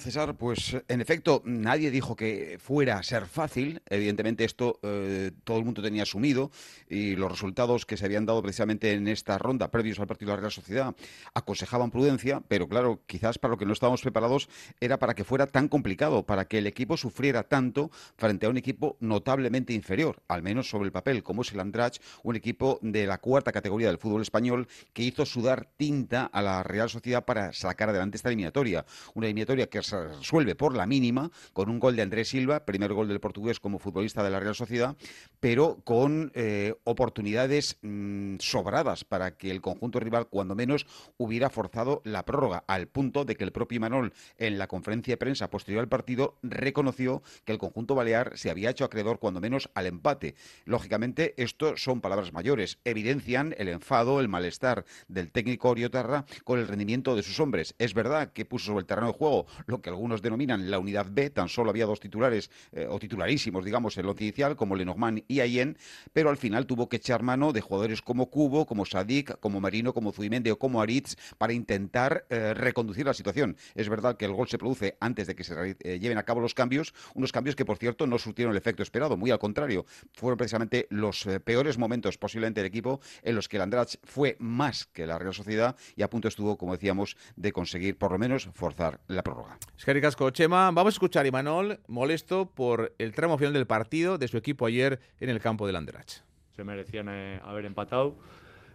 [0.00, 3.80] César, pues en efecto, nadie dijo que fuera a ser fácil.
[3.88, 6.50] Evidentemente, esto eh, todo el mundo tenía asumido
[6.90, 10.36] y los resultados que se habían dado precisamente en esta ronda, previos al partido de
[10.36, 10.94] la Real Sociedad,
[11.32, 15.46] aconsejaban prudencia, pero claro, quizás para lo que no estábamos preparados era para que fuera
[15.46, 20.42] tan complicado, para que el equipo sufriera tanto frente a un equipo notablemente inferior, al
[20.42, 23.98] menos sobre el papel, como es el Andrach, un equipo de la cuarta categoría del
[23.98, 28.84] fútbol español que hizo sudar tinta a la Real Sociedad para sacar adelante esta eliminatoria.
[29.14, 32.92] Una eliminatoria que se resuelve por la mínima, con un gol de Andrés Silva, primer
[32.92, 34.96] gol del portugués como futbolista de la Real Sociedad,
[35.38, 42.02] pero con eh, oportunidades mm, sobradas para que el conjunto rival, cuando menos, hubiera forzado
[42.04, 45.80] la prórroga, al punto de que el propio Imanol, en la conferencia de prensa posterior
[45.80, 50.34] al partido, reconoció que el conjunto balear se había hecho acreedor, cuando menos, al empate.
[50.64, 56.66] Lógicamente, esto son palabras mayores, evidencian el enfado, el malestar del técnico Oriotarra con el
[56.66, 57.74] rendimiento de sus hombres.
[57.78, 59.35] Es verdad que puso sobre el terreno de juego
[59.66, 63.64] lo que algunos denominan la unidad B, tan solo había dos titulares, eh, o titularísimos,
[63.64, 65.76] digamos, en lo inicial, como Lenormand y Ayen,
[66.12, 69.92] pero al final tuvo que echar mano de jugadores como Cubo, como Sadik, como Marino,
[69.92, 73.56] como Zuimende o como Aritz para intentar eh, reconducir la situación.
[73.74, 76.40] Es verdad que el gol se produce antes de que se eh, lleven a cabo
[76.40, 79.84] los cambios, unos cambios que, por cierto, no surtieron el efecto esperado, muy al contrario,
[80.14, 84.86] fueron precisamente los peores momentos posiblemente del equipo en los que el Andrach fue más
[84.86, 88.48] que la Real Sociedad y a punto estuvo, como decíamos, de conseguir por lo menos
[88.52, 89.58] forzar prórroga.
[89.76, 93.66] Es que Casco Chema, vamos a escuchar a Imanol molesto por el tramo final del
[93.66, 96.22] partido de su equipo ayer en el campo del Anderlecht.
[96.54, 98.16] Se merecían eh, haber empatado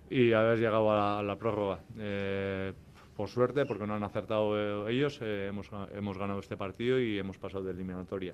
[0.09, 1.79] y haber llegado a la, prórroga.
[1.97, 2.73] Eh,
[3.15, 7.37] por suerte, porque no han acertado eh, ellos, hemos, hemos, ganado este partido y hemos
[7.37, 8.33] pasado de eliminatoria.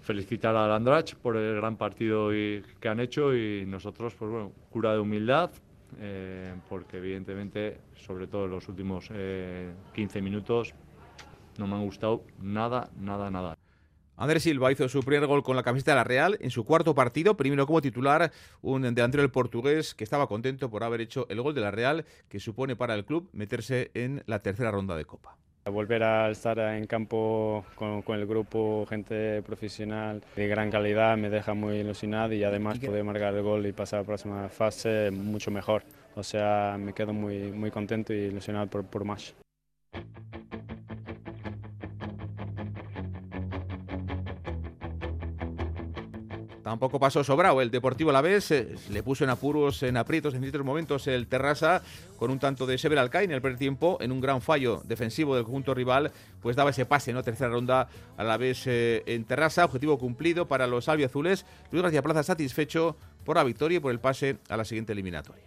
[0.00, 4.92] felicitar al Andrach por el gran partido que han hecho y nosotros, pues bueno, cura
[4.92, 5.50] de humildad,
[6.68, 9.08] porque evidentemente, sobre todo en los últimos
[9.94, 10.74] 15 minutos,
[11.58, 13.56] no me han gustado nada, nada, nada.
[14.16, 16.94] Andrés Silva hizo su primer gol con la camiseta de la Real en su cuarto
[16.94, 18.30] partido, primero como titular,
[18.62, 22.04] un delantero del portugués que estaba contento por haber hecho el gol de la Real,
[22.28, 25.36] que supone para el club meterse en la tercera ronda de Copa.
[25.66, 31.54] Volver a estar en campo con, el grupo, gente profesional de gran calidad, me deja
[31.54, 35.50] muy ilusionado y además poder marcar el gol y pasar a la próxima fase mucho
[35.50, 35.82] mejor.
[36.16, 39.34] O sea, me quedo muy, muy contento y ilusionado por, por más.
[46.64, 47.60] Tampoco pasó sobrado.
[47.60, 51.26] El Deportivo La Vez eh, le puso en apuros, en aprietos en ciertos momentos el
[51.26, 51.82] Terrassa
[52.16, 55.34] con un tanto de Sever Alcain en el primer tiempo, en un gran fallo defensivo
[55.36, 57.22] del conjunto rival, pues daba ese pase, ¿no?
[57.22, 61.44] Tercera ronda a la vez eh, en Terrassa, objetivo cumplido para los albiazules.
[61.70, 65.44] Luis García Plaza satisfecho por la victoria y por el pase a la siguiente eliminatoria.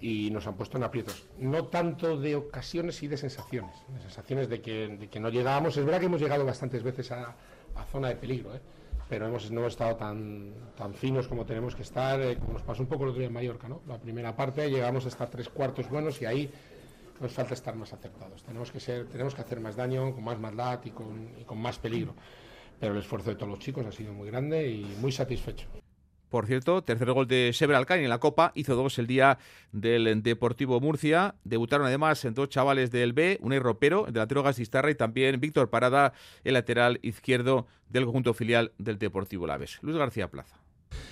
[0.00, 1.24] Y nos han puesto en aprietos.
[1.38, 3.76] No tanto de ocasiones y de sensaciones.
[3.94, 5.76] De sensaciones de que, que no llegábamos.
[5.76, 7.36] Es verdad que hemos llegado bastantes veces a,
[7.76, 8.60] a zona de peligro, ¿eh?
[9.12, 12.62] Pero hemos, no hemos estado tan, tan finos como tenemos que estar, eh, como nos
[12.62, 13.82] pasó un poco el otro día en Mallorca, ¿no?
[13.86, 16.50] La primera parte llegamos a estar tres cuartos buenos y ahí
[17.20, 18.42] nos falta estar más acertados.
[18.42, 21.58] Tenemos que, ser, tenemos que hacer más daño, con más maldad y con, y con
[21.58, 22.14] más peligro.
[22.80, 25.81] Pero el esfuerzo de todos los chicos ha sido muy grande y muy satisfecho.
[26.32, 29.36] Por cierto, tercer gol de Sever Alcain en la Copa, hizo dos el día
[29.70, 31.34] del Deportivo Murcia.
[31.44, 35.68] Debutaron además en dos chavales del B, un ropero, el delantero Gastistarra, y también Víctor
[35.68, 39.78] Parada, el lateral izquierdo del conjunto filial del Deportivo Laves.
[39.82, 40.56] Luis García Plaza.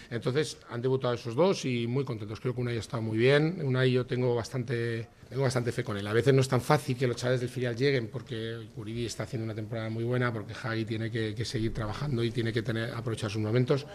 [0.08, 2.40] Entonces han debutado esos dos y muy contentos.
[2.40, 3.60] Creo que Unai ha estado muy bien.
[3.62, 6.06] Unai yo tengo bastante, tengo bastante fe con él.
[6.06, 9.24] A veces no es tan fácil que los chavales del filial lleguen porque Uribe está
[9.24, 12.62] haciendo una temporada muy buena, porque Hagi tiene que, que, seguir trabajando y tiene que
[12.62, 13.86] tener, aprovechar sus momentos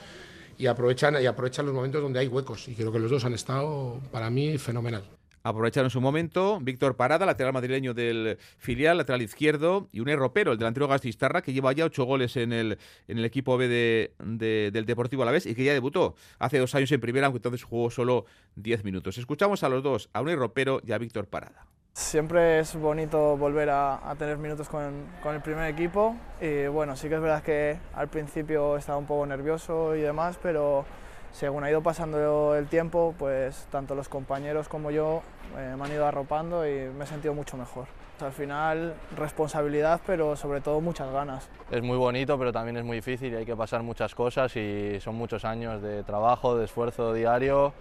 [0.58, 2.68] y aprovechan, y aprovechan los momentos donde hay huecos.
[2.68, 5.04] Y creo que los dos han estado, para mí, fenomenal.
[5.44, 10.58] Aprovecharon su momento Víctor Parada, lateral madrileño del filial, lateral izquierdo, y un Ropero, el
[10.58, 14.86] delantero Gastistarra, que lleva ya ocho goles en el, en el equipo B de, del
[14.88, 18.26] Deportivo Alavés y que ya debutó hace dos años en primera, aunque entonces jugó solo
[18.56, 19.20] diez minutos.
[19.20, 21.68] Escuchamos a los dos, a un Ropero y a Víctor Parada.
[21.98, 27.16] Siempre es bonito volver a, tener minutos con, el primer equipo y bueno, sí que
[27.16, 30.84] es verdad que al principio estaba un poco nervioso y demás, pero
[31.32, 35.22] según ha ido pasando el tiempo, pues tanto los compañeros como yo
[35.58, 37.86] eh, me han ido arropando y me he sentido mucho mejor.
[38.20, 41.50] Al final, responsabilidad, pero sobre todo muchas ganas.
[41.72, 45.00] Es muy bonito, pero también es muy difícil y hay que pasar muchas cosas y
[45.00, 47.74] son muchos años de trabajo, de esfuerzo diario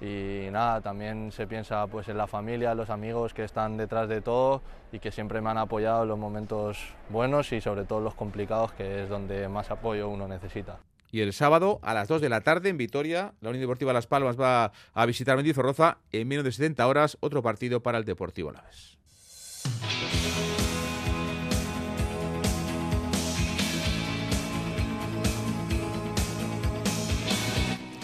[0.00, 4.20] y nada, también se piensa pues en la familia, los amigos que están detrás de
[4.20, 8.14] todo y que siempre me han apoyado en los momentos buenos y sobre todo los
[8.14, 10.78] complicados, que es donde más apoyo uno necesita.
[11.10, 14.06] Y el sábado a las 2 de la tarde en Vitoria, la Unión Deportiva Las
[14.06, 18.52] Palmas va a visitar Mendizorroza en menos de 70 horas, otro partido para el Deportivo
[18.52, 18.98] Laves.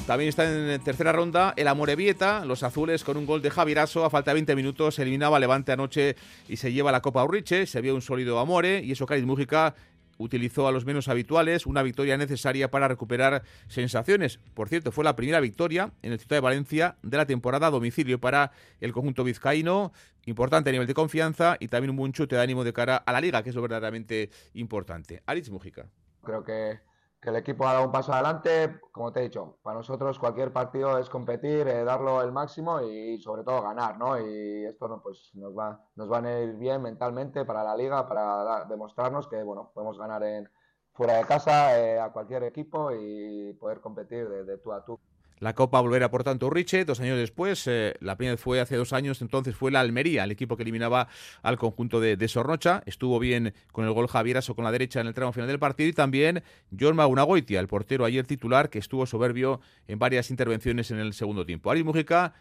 [0.07, 4.11] También está en tercera ronda el Amorebieta, los azules con un gol de Javiraso a
[4.11, 7.95] falta de 20 minutos eliminaba Levante anoche y se lleva la Copa Urriche, se vio
[7.95, 9.75] un sólido Amore y eso Cádiz Mújica
[10.19, 14.41] utilizó a los menos habituales, una victoria necesaria para recuperar sensaciones.
[14.53, 17.71] Por cierto, fue la primera victoria en el Ciudad de Valencia de la temporada a
[17.71, 19.93] domicilio para el conjunto vizcaíno,
[20.27, 23.11] importante a nivel de confianza y también un buen chute de ánimo de cara a
[23.11, 25.23] la liga, que es lo verdaderamente importante.
[25.25, 25.89] Aritz Mujica.
[26.23, 26.79] Creo que
[27.25, 28.81] que el equipo ha dado un paso adelante.
[28.93, 33.19] Como te he dicho, para nosotros cualquier partido es competir, eh, darlo el máximo y,
[33.19, 34.21] sobre todo ganar, ¿no?
[34.21, 38.07] Y esto no, pues, nos, va, nos va a ir bien mentalmente para la liga,
[38.07, 40.51] para demostrarnos que bueno, podemos ganar en,
[40.93, 45.01] fuera de casa eh, a cualquier equipo y poder competir de, de tú a tú.
[45.45, 48.95] La Copa volverá por tanto Riche, dos años después, eh, la primera fue hace dos
[48.95, 51.09] años, entonces fue la Almería, el equipo que eliminaba
[51.43, 52.83] al conjunto de, de Sornocha.
[52.87, 55.59] Estuvo bien con el gol Javier Aso con la derecha en el tramo final del
[55.59, 56.43] partido y también
[56.81, 61.45] John Magunagoitia, el portero ayer titular, que estuvo soberbio en varias intervenciones en el segundo
[61.45, 61.71] tiempo.
[61.71, 62.33] Ari Mujica,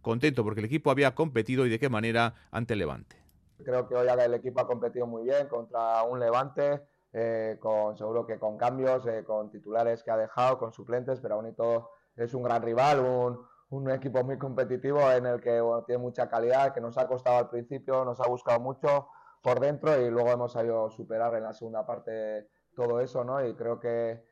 [0.00, 3.16] contento porque el equipo había competido y de qué manera ante el Levante.
[3.64, 6.80] Creo que hoy el equipo ha competido muy bien contra un Levante.
[7.14, 11.34] Eh, con seguro que con cambios, eh, con titulares que ha dejado, con suplentes, pero
[11.34, 15.62] aún y todo es un gran rival, un, un equipo muy competitivo en el que
[15.86, 19.08] tiene mucha calidad, que nos ha costado al principio, nos ha buscado mucho
[19.42, 23.44] por dentro y luego hemos sabido superar en la segunda parte todo eso, ¿no?
[23.44, 24.24] Y creo que,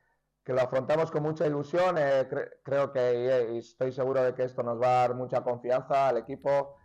[0.45, 4.45] que lo afrontamos con mucha ilusión, eh, cre creo que y estoy seguro de que
[4.45, 6.77] esto nos va a dar mucha confianza al equipo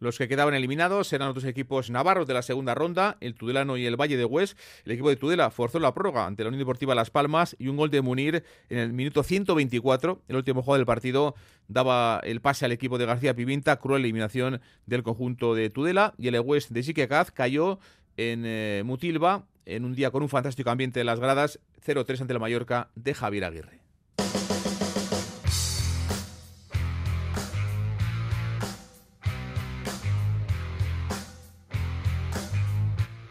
[0.00, 3.86] los que quedaban eliminados eran otros equipos navarros de la segunda ronda, el Tudelano y
[3.86, 4.56] el Valle de Hues.
[4.84, 7.76] El equipo de Tudela forzó la prórroga ante la Unión Deportiva Las Palmas y un
[7.76, 10.22] gol de Munir en el minuto 124.
[10.28, 11.34] El último juego del partido
[11.66, 16.14] daba el pase al equipo de García Pivinta, cruel eliminación del conjunto de Tudela.
[16.18, 17.78] Y el Egues de Siquecaz cayó
[18.16, 22.32] en eh, Mutilva en un día con un fantástico ambiente de las gradas, 0-3 ante
[22.32, 23.87] la Mallorca de Javier Aguirre.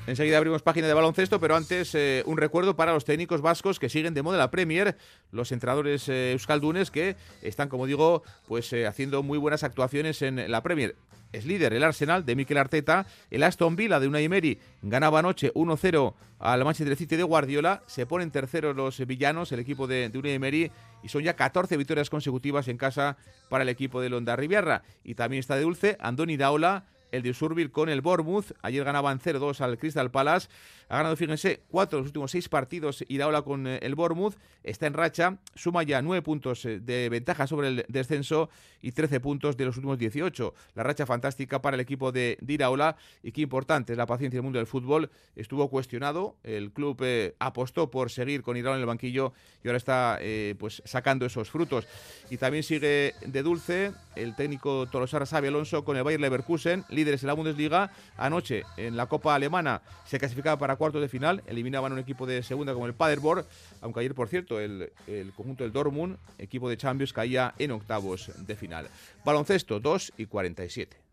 [0.08, 3.90] Enseguida abrimos página de baloncesto, pero antes eh, un recuerdo para los técnicos vascos que
[3.90, 4.96] siguen de moda la Premier,
[5.32, 10.50] los entrenadores eh, euskaldunes que están, como digo, pues eh, haciendo muy buenas actuaciones en
[10.50, 10.96] la Premier.
[11.34, 15.54] Es líder el Arsenal de Mikel Arteta, el Aston Villa de Unai Emery ganaba anoche
[15.54, 20.18] 1-0 al Manchester City de Guardiola, se ponen terceros los villanos, el equipo de, de
[20.18, 20.72] Unai Emery,
[21.04, 23.18] y son ya 14 victorias consecutivas en casa
[23.50, 24.84] para el equipo de Londa Riviera.
[25.04, 26.86] Y también está de dulce Andoni Daola,
[27.18, 28.54] el de Usurbil con el Bournemouth.
[28.62, 30.48] Ayer ganaban 0-2 al Crystal Palace.
[30.90, 34.36] Ha ganado, fíjense, cuatro de los últimos seis partidos Iraola con eh, el Bournemouth.
[34.64, 38.50] Está en racha, suma ya nueve puntos eh, de ventaja sobre el descenso
[38.82, 40.54] y 13 puntos de los últimos 18.
[40.76, 44.44] La racha fantástica para el equipo de, Iraola y qué importante es la paciencia del
[44.44, 45.10] mundo del fútbol.
[45.36, 49.78] Estuvo cuestionado, el club eh, apostó por seguir con Iraola en el banquillo y ahora
[49.78, 50.20] está
[50.58, 51.86] pues sacando esos frutos.
[52.30, 57.28] Y también sigue de dulce el técnico Tolosar Sabi Alonso con el Bayer Leverkusen, en
[57.28, 57.92] la Bundesliga.
[58.18, 62.44] Anoche en la Copa Alemana se clasificaba para cuartos de final, eliminaban un equipo de
[62.44, 63.46] segunda como el Paderborn,
[63.82, 68.32] aunque ayer, por cierto, el, el conjunto del Dortmund, equipo de Champions, caía en octavos
[68.36, 68.88] de final.
[69.24, 71.07] Baloncesto 2 y 47.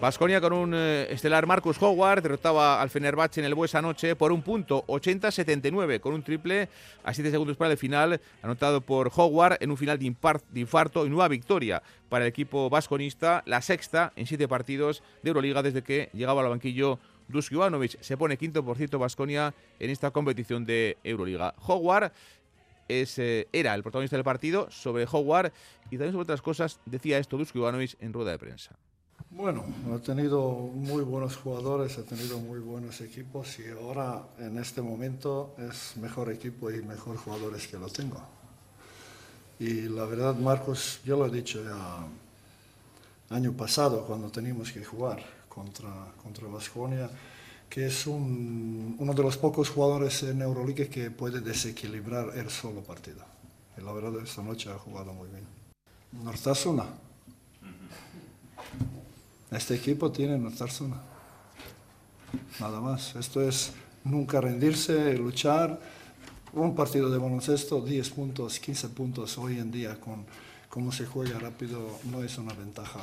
[0.00, 4.30] Vasconia con un eh, estelar Marcus Howard derrotaba al Fenerbahce en el Bues anoche por
[4.30, 6.68] un punto, 80-79, con un triple
[7.02, 10.06] a 7 segundos para el final, anotado por Howard en un final de,
[10.54, 15.64] infarto y nueva victoria para el equipo vasconista, la sexta en siete partidos de Euroliga
[15.64, 18.00] desde que llegaba al banquillo Dusko Ivanovic.
[18.00, 21.54] Se pone quinto por cierto Vasconia en esta competición de Euroliga.
[21.66, 22.12] Howard
[22.86, 25.52] es, eh, era el protagonista del partido sobre Howard
[25.86, 28.78] y también sobre otras cosas decía esto Dusko Ivanovic en rueda de prensa.
[29.30, 29.62] Bueno,
[29.94, 35.54] ha tenido muy buenos jugadores, ha tenido muy buenos equipos y ahora en este momento
[35.58, 38.22] es mejor equipo y mejor jugadores que lo tengo.
[39.60, 42.06] Y la verdad, Marcos, yo lo he dicho ya
[43.36, 45.90] año pasado cuando teníamos que jugar contra,
[46.22, 47.10] contra Vasconia,
[47.68, 52.80] que es un, uno de los pocos jugadores en Euroliga que puede desequilibrar el solo
[52.80, 53.20] partido.
[53.76, 55.46] Y la verdad, esta noche ha jugado muy bien.
[56.24, 57.07] Nortasuna.
[59.50, 61.00] Este equipo tiene nuestra zona.
[62.60, 63.16] Nada más.
[63.16, 63.72] Esto es
[64.04, 65.80] nunca rendirse, luchar.
[66.52, 70.24] Un partido de baloncesto, 10 puntos, 15 puntos hoy en día con
[70.68, 73.00] cómo se juega rápido, no es una ventaja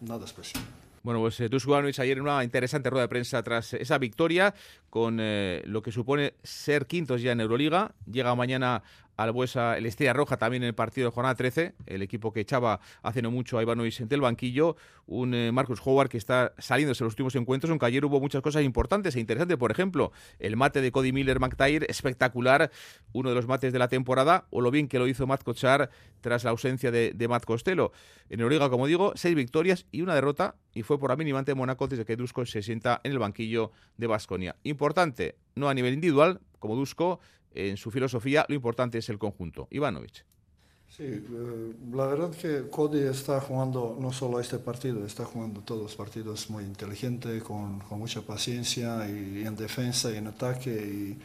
[0.00, 0.62] nada especial.
[1.02, 4.54] Bueno, pues eh, Dusko ayer en una interesante rueda de prensa tras esa victoria,
[4.88, 7.92] con eh, lo que supone ser quintos ya en Euroliga.
[8.10, 8.84] Llega mañana
[9.16, 12.40] al Buesa el Estrella Roja también en el partido de jornada 13, el equipo que
[12.40, 17.02] echaba hace no mucho a Ivanovic del banquillo, un eh, Marcus Howard que está saliéndose
[17.02, 20.56] en los últimos encuentros, aunque ayer hubo muchas cosas importantes e interesantes, por ejemplo, el
[20.56, 22.70] mate de Cody Miller McTayer, espectacular,
[23.12, 25.90] uno de los mates de la temporada, o lo bien que lo hizo Matt Kochar
[26.20, 27.92] tras la ausencia de, Matt Costello.
[28.28, 31.54] En Euroliga, como digo, seis victorias y una derrota, y fue por la mínima ante
[31.54, 34.56] Mónaco desde que Dusko se sienta en el banquillo de Basconia.
[34.64, 37.20] Importante, no a nivel individual, como Dusko,
[37.54, 39.68] en su filosofía, lo importante es el conjunto.
[39.70, 40.24] Ivanovic.
[40.94, 45.82] Sí, eh, la verdad que Cody está jugando no solo este partido, está jugando todos
[45.84, 51.18] los partidos muy inteligente, con, mucha paciencia y, en defensa y en ataque y,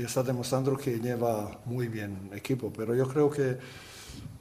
[0.00, 2.72] está demostrando que lleva muy bien equipo.
[2.72, 3.58] Pero yo creo que,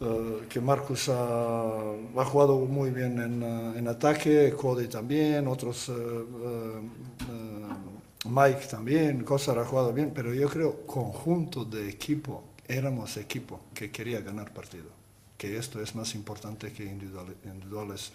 [0.05, 1.95] uh, que Marcus ha,
[2.25, 5.91] jugado muy bien en, uh, en, ataque, Cody también, otros...
[8.25, 13.91] Mike también, Cosar ha jugado bien, pero yo creo conjunto de equipo, éramos equipo que
[13.91, 14.89] quería ganar partido.
[15.37, 18.11] Que esto es más importante que individuales,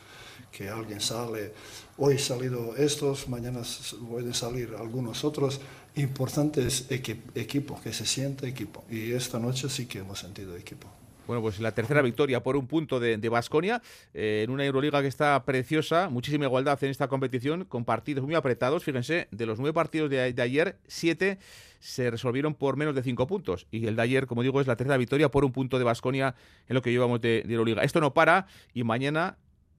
[0.51, 1.53] que alguien sale,
[1.99, 3.61] hoy salido estos, mañana
[4.09, 5.61] pueden salir algunos otros.
[5.97, 8.85] Importante es equipo, que se siente equipo.
[8.91, 10.89] Y esta noche sí que hemos sentido equipo.
[11.31, 13.81] Bueno, pues la tercera victoria por un punto de Basconia
[14.15, 18.35] eh, en una Euroliga que está preciosa, muchísima igualdad en esta competición, con partidos muy
[18.35, 18.83] apretados.
[18.83, 21.39] Fíjense, de los nueve partidos de, ayer, siete
[21.79, 23.69] se resolvieron por menos de cinco puntos.
[23.71, 26.35] Y el de ayer, como digo, es la tercera victoria por un punto de Basconia
[26.67, 27.85] en lo que llevamos de Euroliga.
[27.85, 29.37] Esto no para y mañana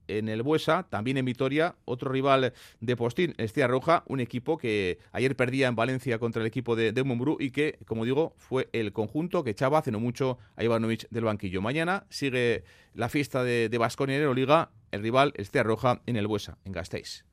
[0.08, 4.98] en el Buesa, también en Vitoria, otro rival de Postín, Estía Roja, un equipo que
[5.12, 7.02] ayer perdía en Valencia contra el equipo de, de
[7.40, 11.24] y que, como digo, fue el conjunto que echaba hace no mucho a Ivanovic del
[11.24, 11.60] banquillo.
[11.60, 16.58] Mañana sigue la fiesta de Basconia en Euroliga, el rival Estía Roja en el Buesa,
[16.64, 17.24] en Gasteiz.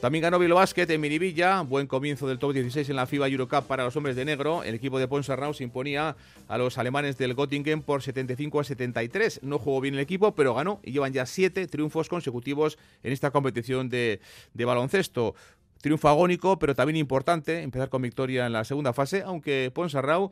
[0.00, 3.64] También ganó Bilbao Basket en Miribilla, buen comienzo del top 16 en la FIBA Eurocup
[3.66, 4.62] para los hombres de negro.
[4.62, 6.14] El equipo de Ponsarnau se imponía
[6.46, 9.40] a los alemanes del Göttingen por 75 a 73.
[9.42, 13.32] No jugó bien el equipo, pero ganó y llevan ya siete triunfos consecutivos en esta
[13.32, 14.20] competición de,
[14.54, 15.34] baloncesto.
[15.80, 20.30] Triunfo agónico, pero también importante, empezar con victoria en la segunda fase, aunque Ponsarnau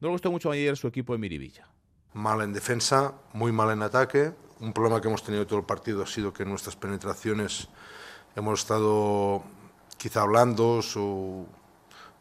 [0.00, 1.66] no le gustó mucho ayer su equipo en Miribilla.
[2.12, 4.30] Mal en defensa, muy mal en ataque.
[4.60, 7.68] Un problema que hemos tenido todo el partido ha sido que nuestras penetraciones
[8.36, 9.42] hemos estado
[9.96, 10.80] quizá hablando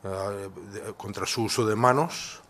[0.03, 0.49] eh,
[0.97, 2.41] contra su uso de manos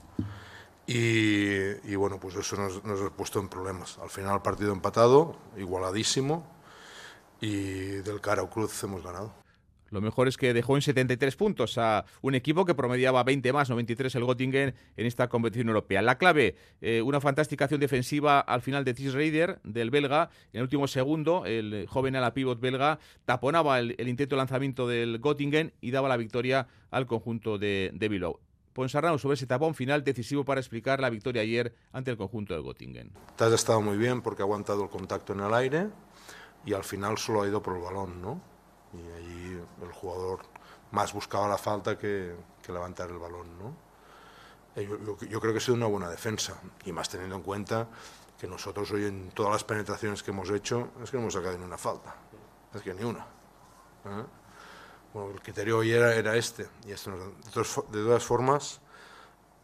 [0.92, 4.00] y, bueno, pues eso nos, nos, ha puesto en problemas.
[4.00, 6.48] Al final el partido empatado, igualadísimo
[7.40, 9.32] y del cara cruz hemos ganado.
[9.92, 13.70] Lo mejor es que dejó en 73 puntos a un equipo que promediaba 20 más,
[13.70, 16.02] 93 el Göttingen en esta competición europea.
[16.02, 20.30] La clave, eh, una fantástica acción defensiva al final de Tis Raider, del belga.
[20.54, 25.20] En el último segundo, el joven ala pivot belga taponaba el, intento de lanzamiento del
[25.20, 28.40] Göttingen y daba la victoria al conjunto de, de Bilbao.
[28.74, 32.64] Ponsarrano sobre ese tapón final decisivo para explicar la victoria ayer ante el conjunto del
[32.64, 33.12] Göttingen.
[33.36, 35.88] Te has estado muy bien porque ha aguantado el contacto en el aire
[36.66, 38.42] y al final solo ha ido por el balón, ¿no?
[38.94, 40.40] Y allí el jugador
[40.92, 42.36] más buscaba la falta que,
[42.68, 43.48] levantar el balón.
[43.58, 43.74] ¿no?
[44.76, 47.88] Eh, yo, creo que ha sido una buena defensa y más teniendo en cuenta
[48.40, 51.58] que nosotros hoy en todas las penetraciones que hemos hecho es que no hemos sacado
[51.58, 52.16] ni una falta,
[52.74, 53.26] es que ni una.
[54.06, 54.24] ¿eh?
[55.14, 58.80] Bueno, el criterio hoy era, este y esto de, todas formas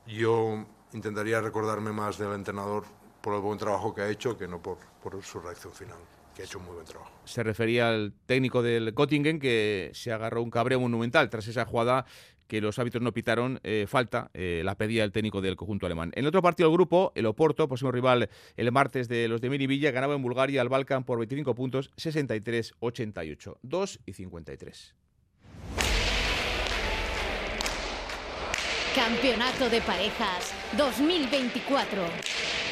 [0.07, 2.86] yo intentaría recordarme más del entrenador
[3.21, 5.99] por el buen trabajo que ha hecho que no por, por su reacción final
[6.36, 7.11] que ha hecho un muy buen trabajo.
[7.25, 12.05] Se refería al técnico del Göttingen que se agarró un cabreo monumental tras esa jugada
[12.47, 16.11] que los hábitos no pitaron eh, falta, eh, la pedía el técnico del conjunto alemán.
[16.15, 19.49] En el otro partido del grupo, el Oporto, próximo rival el martes de los de
[19.49, 24.95] Villa, ganaba en Bulgaria al Balkan por 25 puntos, 63-88, 2 y 53.
[28.95, 32.64] Campeonato de Parejas 2024.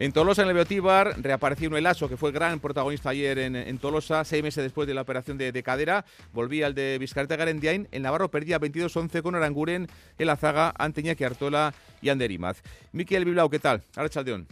[0.00, 4.24] En Tolosa, en el Beotíbar, reapareció Elaso, que fue el gran protagonista ayer en, Tolosa,
[4.24, 6.04] seis meses después de la operación de, cadera.
[6.32, 7.88] Volvía al de Vizcarreta Garendiain.
[7.90, 12.62] El Navarro perdía 22-11 con Aranguren, el Azaga, ante Iñaki Artola y Anderimaz.
[12.92, 13.82] Miquel Bilbao, ¿qué tal?
[13.96, 14.46] Ahora Chaldeón.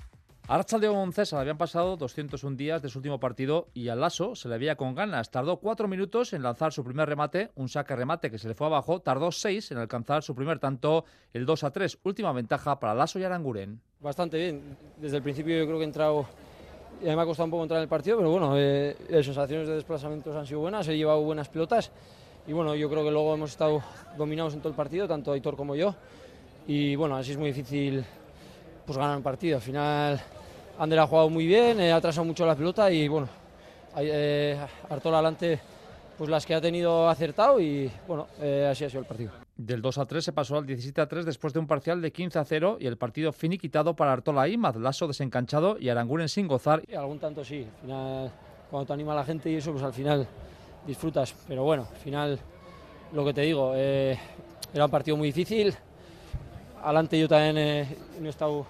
[0.49, 4.59] Archaldeón César habían pasado 201 días de su último partido y al Lasso se le
[4.59, 5.33] veía con ganas.
[5.33, 8.69] Tardó cuatro minutos en lanzar su primer remate, un saque remate que se le fue
[8.69, 9.01] abajo.
[9.01, 11.99] Tardó seis en alcanzar su primer tanto, el 2 a 3.
[12.05, 13.81] Última ventaja para Lasso y Aranguren.
[13.99, 14.77] Bastante bien.
[14.99, 16.27] Desde el principio yo creo que he entrado.
[17.03, 19.67] Ya me ha costado un poco entrar en el partido, pero bueno, eh, las sensaciones
[19.67, 21.91] de desplazamientos han sido buenas, he llevado buenas pelotas
[22.47, 23.83] y bueno, yo creo que luego hemos estado
[24.17, 25.95] dominados en todo el partido, tanto Aitor como yo.
[26.69, 28.05] Y bueno, así es muy difícil
[28.87, 29.57] pues ganar el partido.
[29.57, 30.23] Al final
[30.79, 33.29] Ander ha jugado muy bien, eh, ha atrasado mucho la pelota y bueno,
[33.97, 34.59] eh,
[34.91, 35.61] Artola adelante
[36.19, 39.33] pues las que ha tenido acertado y bueno, eh, así ha sido el partido.
[39.57, 42.13] Del 2 a 3 se pasó al 17 a 3 después de un parcial de
[42.13, 46.47] 15 a 0 y el partido finiquitado para Artola y Lasso desencanchado y Aranguren sin
[46.47, 46.83] gozar.
[46.89, 48.33] Y algún tanto sí, al final
[48.71, 50.27] cuando te anima la gente y eso pues al final
[50.87, 52.39] disfrutas, pero bueno, al final
[53.13, 54.19] lo que te digo, eh,
[54.75, 55.75] era un partido muy difícil,
[56.83, 58.67] adelante yo también eh, no he estado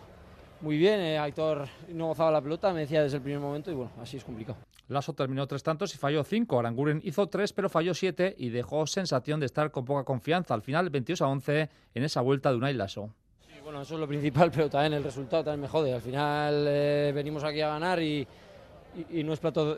[0.61, 3.75] muy bien, eh, Aitor no gozaba la pelota, me decía desde el primer momento y
[3.75, 4.59] bueno, así es complicado.
[4.89, 6.59] Lasso terminó tres tantos y falló cinco.
[6.59, 10.55] Aranguren hizo tres, pero falló siete y dejó sensación de estar con poca confianza.
[10.55, 13.11] Al final, 22 a 11 en esa vuelta de Unai Lasso.
[13.47, 15.93] Sí, bueno, eso es lo principal, pero también el resultado también me jode.
[15.93, 18.27] Al final eh, venimos aquí a ganar y,
[19.11, 19.77] no es plato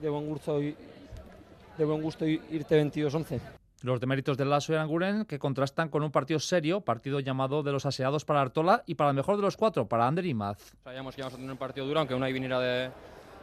[0.00, 3.59] de, buen gusto, de buen gusto irte 22-11.
[3.82, 7.72] Los deméritos del Lasso y Aranguren que contrastan con un partido serio, partido llamado de
[7.72, 10.74] los aseados para Artola y para el mejor de los cuatro, para Ander y Maz.
[10.84, 12.90] Sabíamos que íbamos a tener un partido duro, aunque Unai viniera de,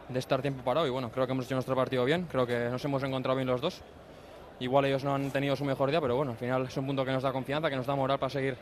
[0.10, 2.70] de estar tiempo parado y bueno, creo que hemos hecho nuestro partido bien, creo que
[2.70, 3.82] nos hemos encontrado bien los dos.
[4.60, 7.04] Igual ellos no han tenido su mejor día, pero bueno, al final es un punto
[7.04, 8.58] que nos da confianza, que nos da moral para seguir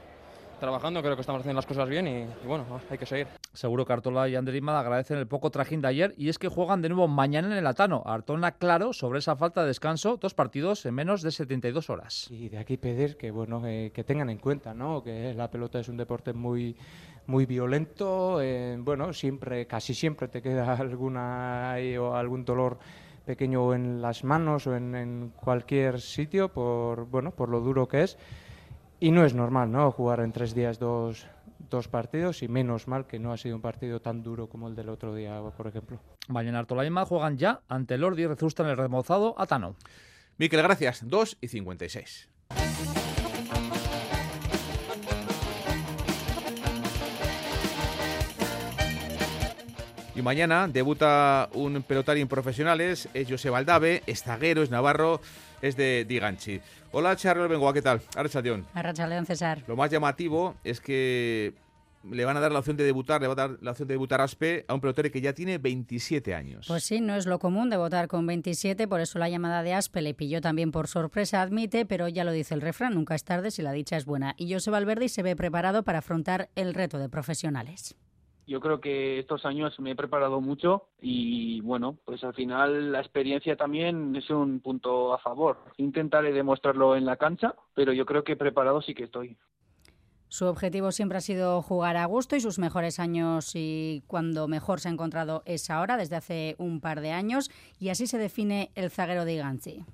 [0.60, 3.28] trabajando, creo que estamos haciendo las cosas bien y, bueno, hay que seguir.
[3.54, 6.82] Seguro que Artola y Anderima agradecen el poco trajín de ayer y es que juegan
[6.82, 8.04] de nuevo mañana en el Atano.
[8.06, 12.28] Artona claro sobre esa falta de descanso, dos partidos en menos de 72 horas.
[12.30, 15.04] Y de aquí pedir que bueno eh, que tengan en cuenta, ¿no?
[15.04, 16.76] Que la pelota es un deporte muy
[17.28, 22.78] muy violento, eh, bueno, siempre casi siempre te queda alguna o algún dolor
[23.26, 28.04] pequeño en las manos o en, en cualquier sitio por bueno, por lo duro que
[28.04, 28.18] es.
[29.06, 29.92] Y no es normal, ¿no?
[29.92, 31.28] Jugar en tres días dos,
[31.70, 34.74] dos partidos y menos mal que no ha sido un partido tan duro como el
[34.74, 36.00] del otro día, por ejemplo.
[36.28, 39.76] Mañana Artolaima juegan ya ante Lordi y en el remozado Atano.
[40.40, 41.08] Miquel, gracias.
[41.08, 42.30] 2 y 56.
[50.16, 55.22] Y mañana debuta un pelotario en profesionales, es José Valdave, es zaguero, es navarro,
[55.62, 56.62] es de Diganchi.
[56.92, 58.02] Hola, Charles Bengoa, ¿qué tal?
[58.16, 58.66] Arrachaldeón.
[58.74, 59.64] Arrachaldeón, César.
[59.68, 61.54] Lo más llamativo es que
[62.12, 63.94] le van a dar la opción de debutar, le va a dar la opción de
[63.94, 66.68] debutar Aspe a un pelotero que ya tiene 27 años.
[66.68, 69.74] Pues sí, no es lo común de votar con 27, por eso la llamada de
[69.74, 73.24] Aspe le pilló también por sorpresa, admite, pero ya lo dice el refrán, nunca es
[73.24, 74.36] tarde si la dicha es buena.
[74.38, 77.96] Y José Valverde se ve preparado para afrontar el reto de profesionales
[78.48, 83.00] yo creo que estos años me he preparado mucho y bueno, pues al final la
[83.00, 85.58] experiencia también es un punto a favor.
[85.78, 89.38] Intentaré demostrarlo en la cancha, pero yo creo que preparado sí que estoy.
[90.28, 94.80] Su objetivo siempre ha sido jugar a gusto y sus mejores años y cuando mejor
[94.80, 98.72] se ha encontrado es ahora, desde hace un par de años, y así se define
[98.76, 99.86] el zaguero de Iganzi.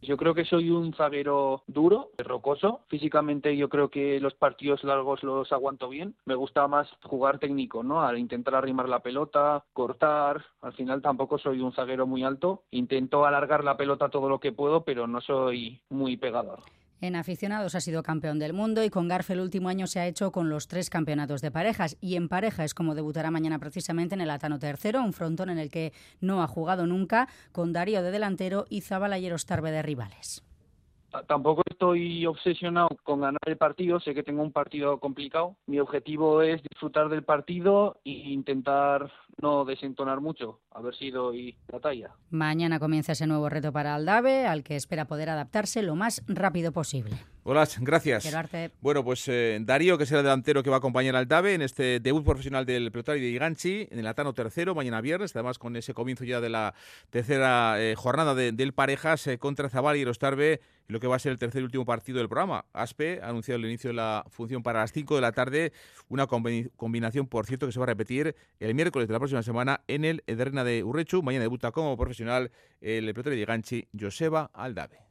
[0.00, 2.80] Yo creo que soy un zaguero duro, rocoso.
[2.88, 6.14] Físicamente yo creo que los partidos largos los aguanto bien.
[6.24, 8.02] Me gusta más jugar técnico, ¿no?
[8.02, 10.44] Al intentar arrimar la pelota, cortar.
[10.62, 12.62] Al final tampoco soy un zaguero muy alto.
[12.70, 16.60] Intento alargar la pelota todo lo que puedo, pero no soy muy pegador.
[17.00, 20.06] En aficionados ha sido campeón del mundo y con Garfe el último año se ha
[20.08, 21.96] hecho con los tres campeonatos de parejas.
[22.00, 25.58] Y en pareja es como debutará mañana precisamente en el Atano Tercero, un frontón en
[25.58, 30.44] el que no ha jugado nunca, con Darío de delantero y Zabala y de rivales.
[31.26, 35.56] Tampoco estoy obsesionado con ganar el partido, sé que tengo un partido complicado.
[35.66, 41.56] Mi objetivo es disfrutar del partido e intentar no desentonar mucho, a ver si doy
[41.68, 42.10] la talla.
[42.30, 46.72] Mañana comienza ese nuevo reto para Aldave, al que espera poder adaptarse lo más rápido
[46.72, 47.16] posible.
[47.50, 48.30] Hola, gracias.
[48.82, 51.62] Bueno, pues eh, Darío, que será el delantero que va a acompañar al DAVE en
[51.62, 55.74] este debut profesional del pelotario de Giganchi, en el Atano tercero, mañana viernes, además con
[55.74, 56.74] ese comienzo ya de la
[57.08, 61.32] tercera eh, jornada del Parejas eh, contra Zabal y Rostarbe, lo que va a ser
[61.32, 62.66] el tercer y último partido del programa.
[62.74, 65.72] ASPE ha anunciado el inicio de la función para las 5 de la tarde,
[66.08, 69.80] una combinación, por cierto, que se va a repetir el miércoles de la próxima semana
[69.88, 71.22] en el Ederna de Urrechu.
[71.22, 72.50] Mañana debuta como profesional
[72.80, 75.08] el pelotario de Giganchi, Joseba Aldave.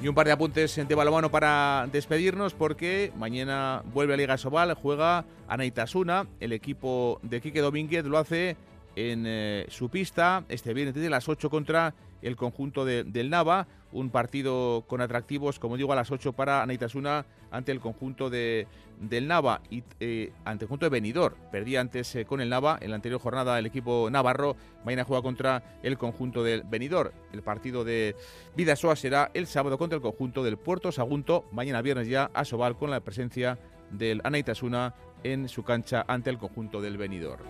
[0.00, 4.74] Y un par de apuntes de balonmano para despedirnos porque mañana vuelve a Liga Sobal,
[4.74, 8.56] juega Anaitasuna, el equipo de Quique Domínguez lo hace
[8.94, 13.66] en eh, su pista este viernes desde las 8 contra el conjunto del Nava,
[13.96, 18.66] un partido con atractivos, como digo, a las 8 para Anaitasuna ante el conjunto de,
[19.00, 21.34] del Nava y eh, ante el conjunto de Benidorm.
[21.50, 25.22] Perdía antes eh, con el Nava, en la anterior jornada el equipo navarro, mañana juega
[25.22, 27.10] contra el conjunto del Benidorm.
[27.32, 28.14] El partido de
[28.54, 32.76] Vidasoa será el sábado contra el conjunto del Puerto Sagunto, mañana viernes ya a Sobal
[32.76, 33.58] con la presencia
[33.90, 34.94] del Anaitasuna
[35.24, 37.44] en su cancha ante el conjunto del Benidorm.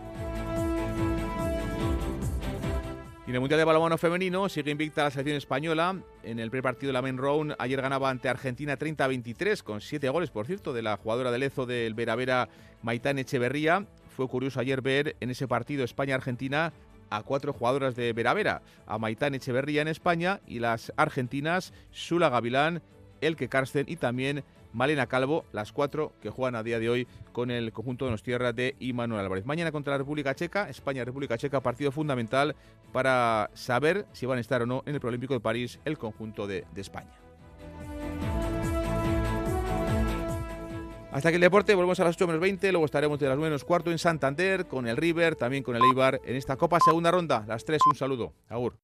[3.27, 6.01] Y en el Mundial de Balonmano Femenino sigue invicta la selección española.
[6.23, 10.09] En el primer partido de la Main Round ayer ganaba ante Argentina 30-23 con 7
[10.11, 12.49] goles, por cierto, de la jugadora de Lezo del Veravera
[12.83, 13.85] Maitán Echeverría.
[14.17, 16.73] Fue curioso ayer ver en ese partido España-Argentina
[17.11, 22.81] a cuatro jugadoras de Veravera, a Maitán Echeverría en España y las argentinas Sula Gavilán,
[23.21, 24.45] Elke Karsten y también
[24.77, 28.23] Malena Calvo, las cuatro que juegan a día de hoy con el conjunto de los
[28.23, 29.47] tierras de Imanuel Álvarez.
[29.47, 32.55] Mañana contra la República Checa, España-República Checa, partido fundamental
[32.93, 36.47] para saber si van a estar o no en el Prolímpico de París el conjunto
[36.47, 37.11] de, España.
[41.11, 43.49] Hasta aquí el deporte, volvemos a las 8 menos 20, luego estaremos de las 9
[43.49, 47.11] menos cuarto en Santander, con el River, también con el Eibar, en esta Copa Segunda
[47.11, 47.47] Ronda.
[47.49, 48.35] Las tres, un saludo.
[48.51, 48.77] Agur.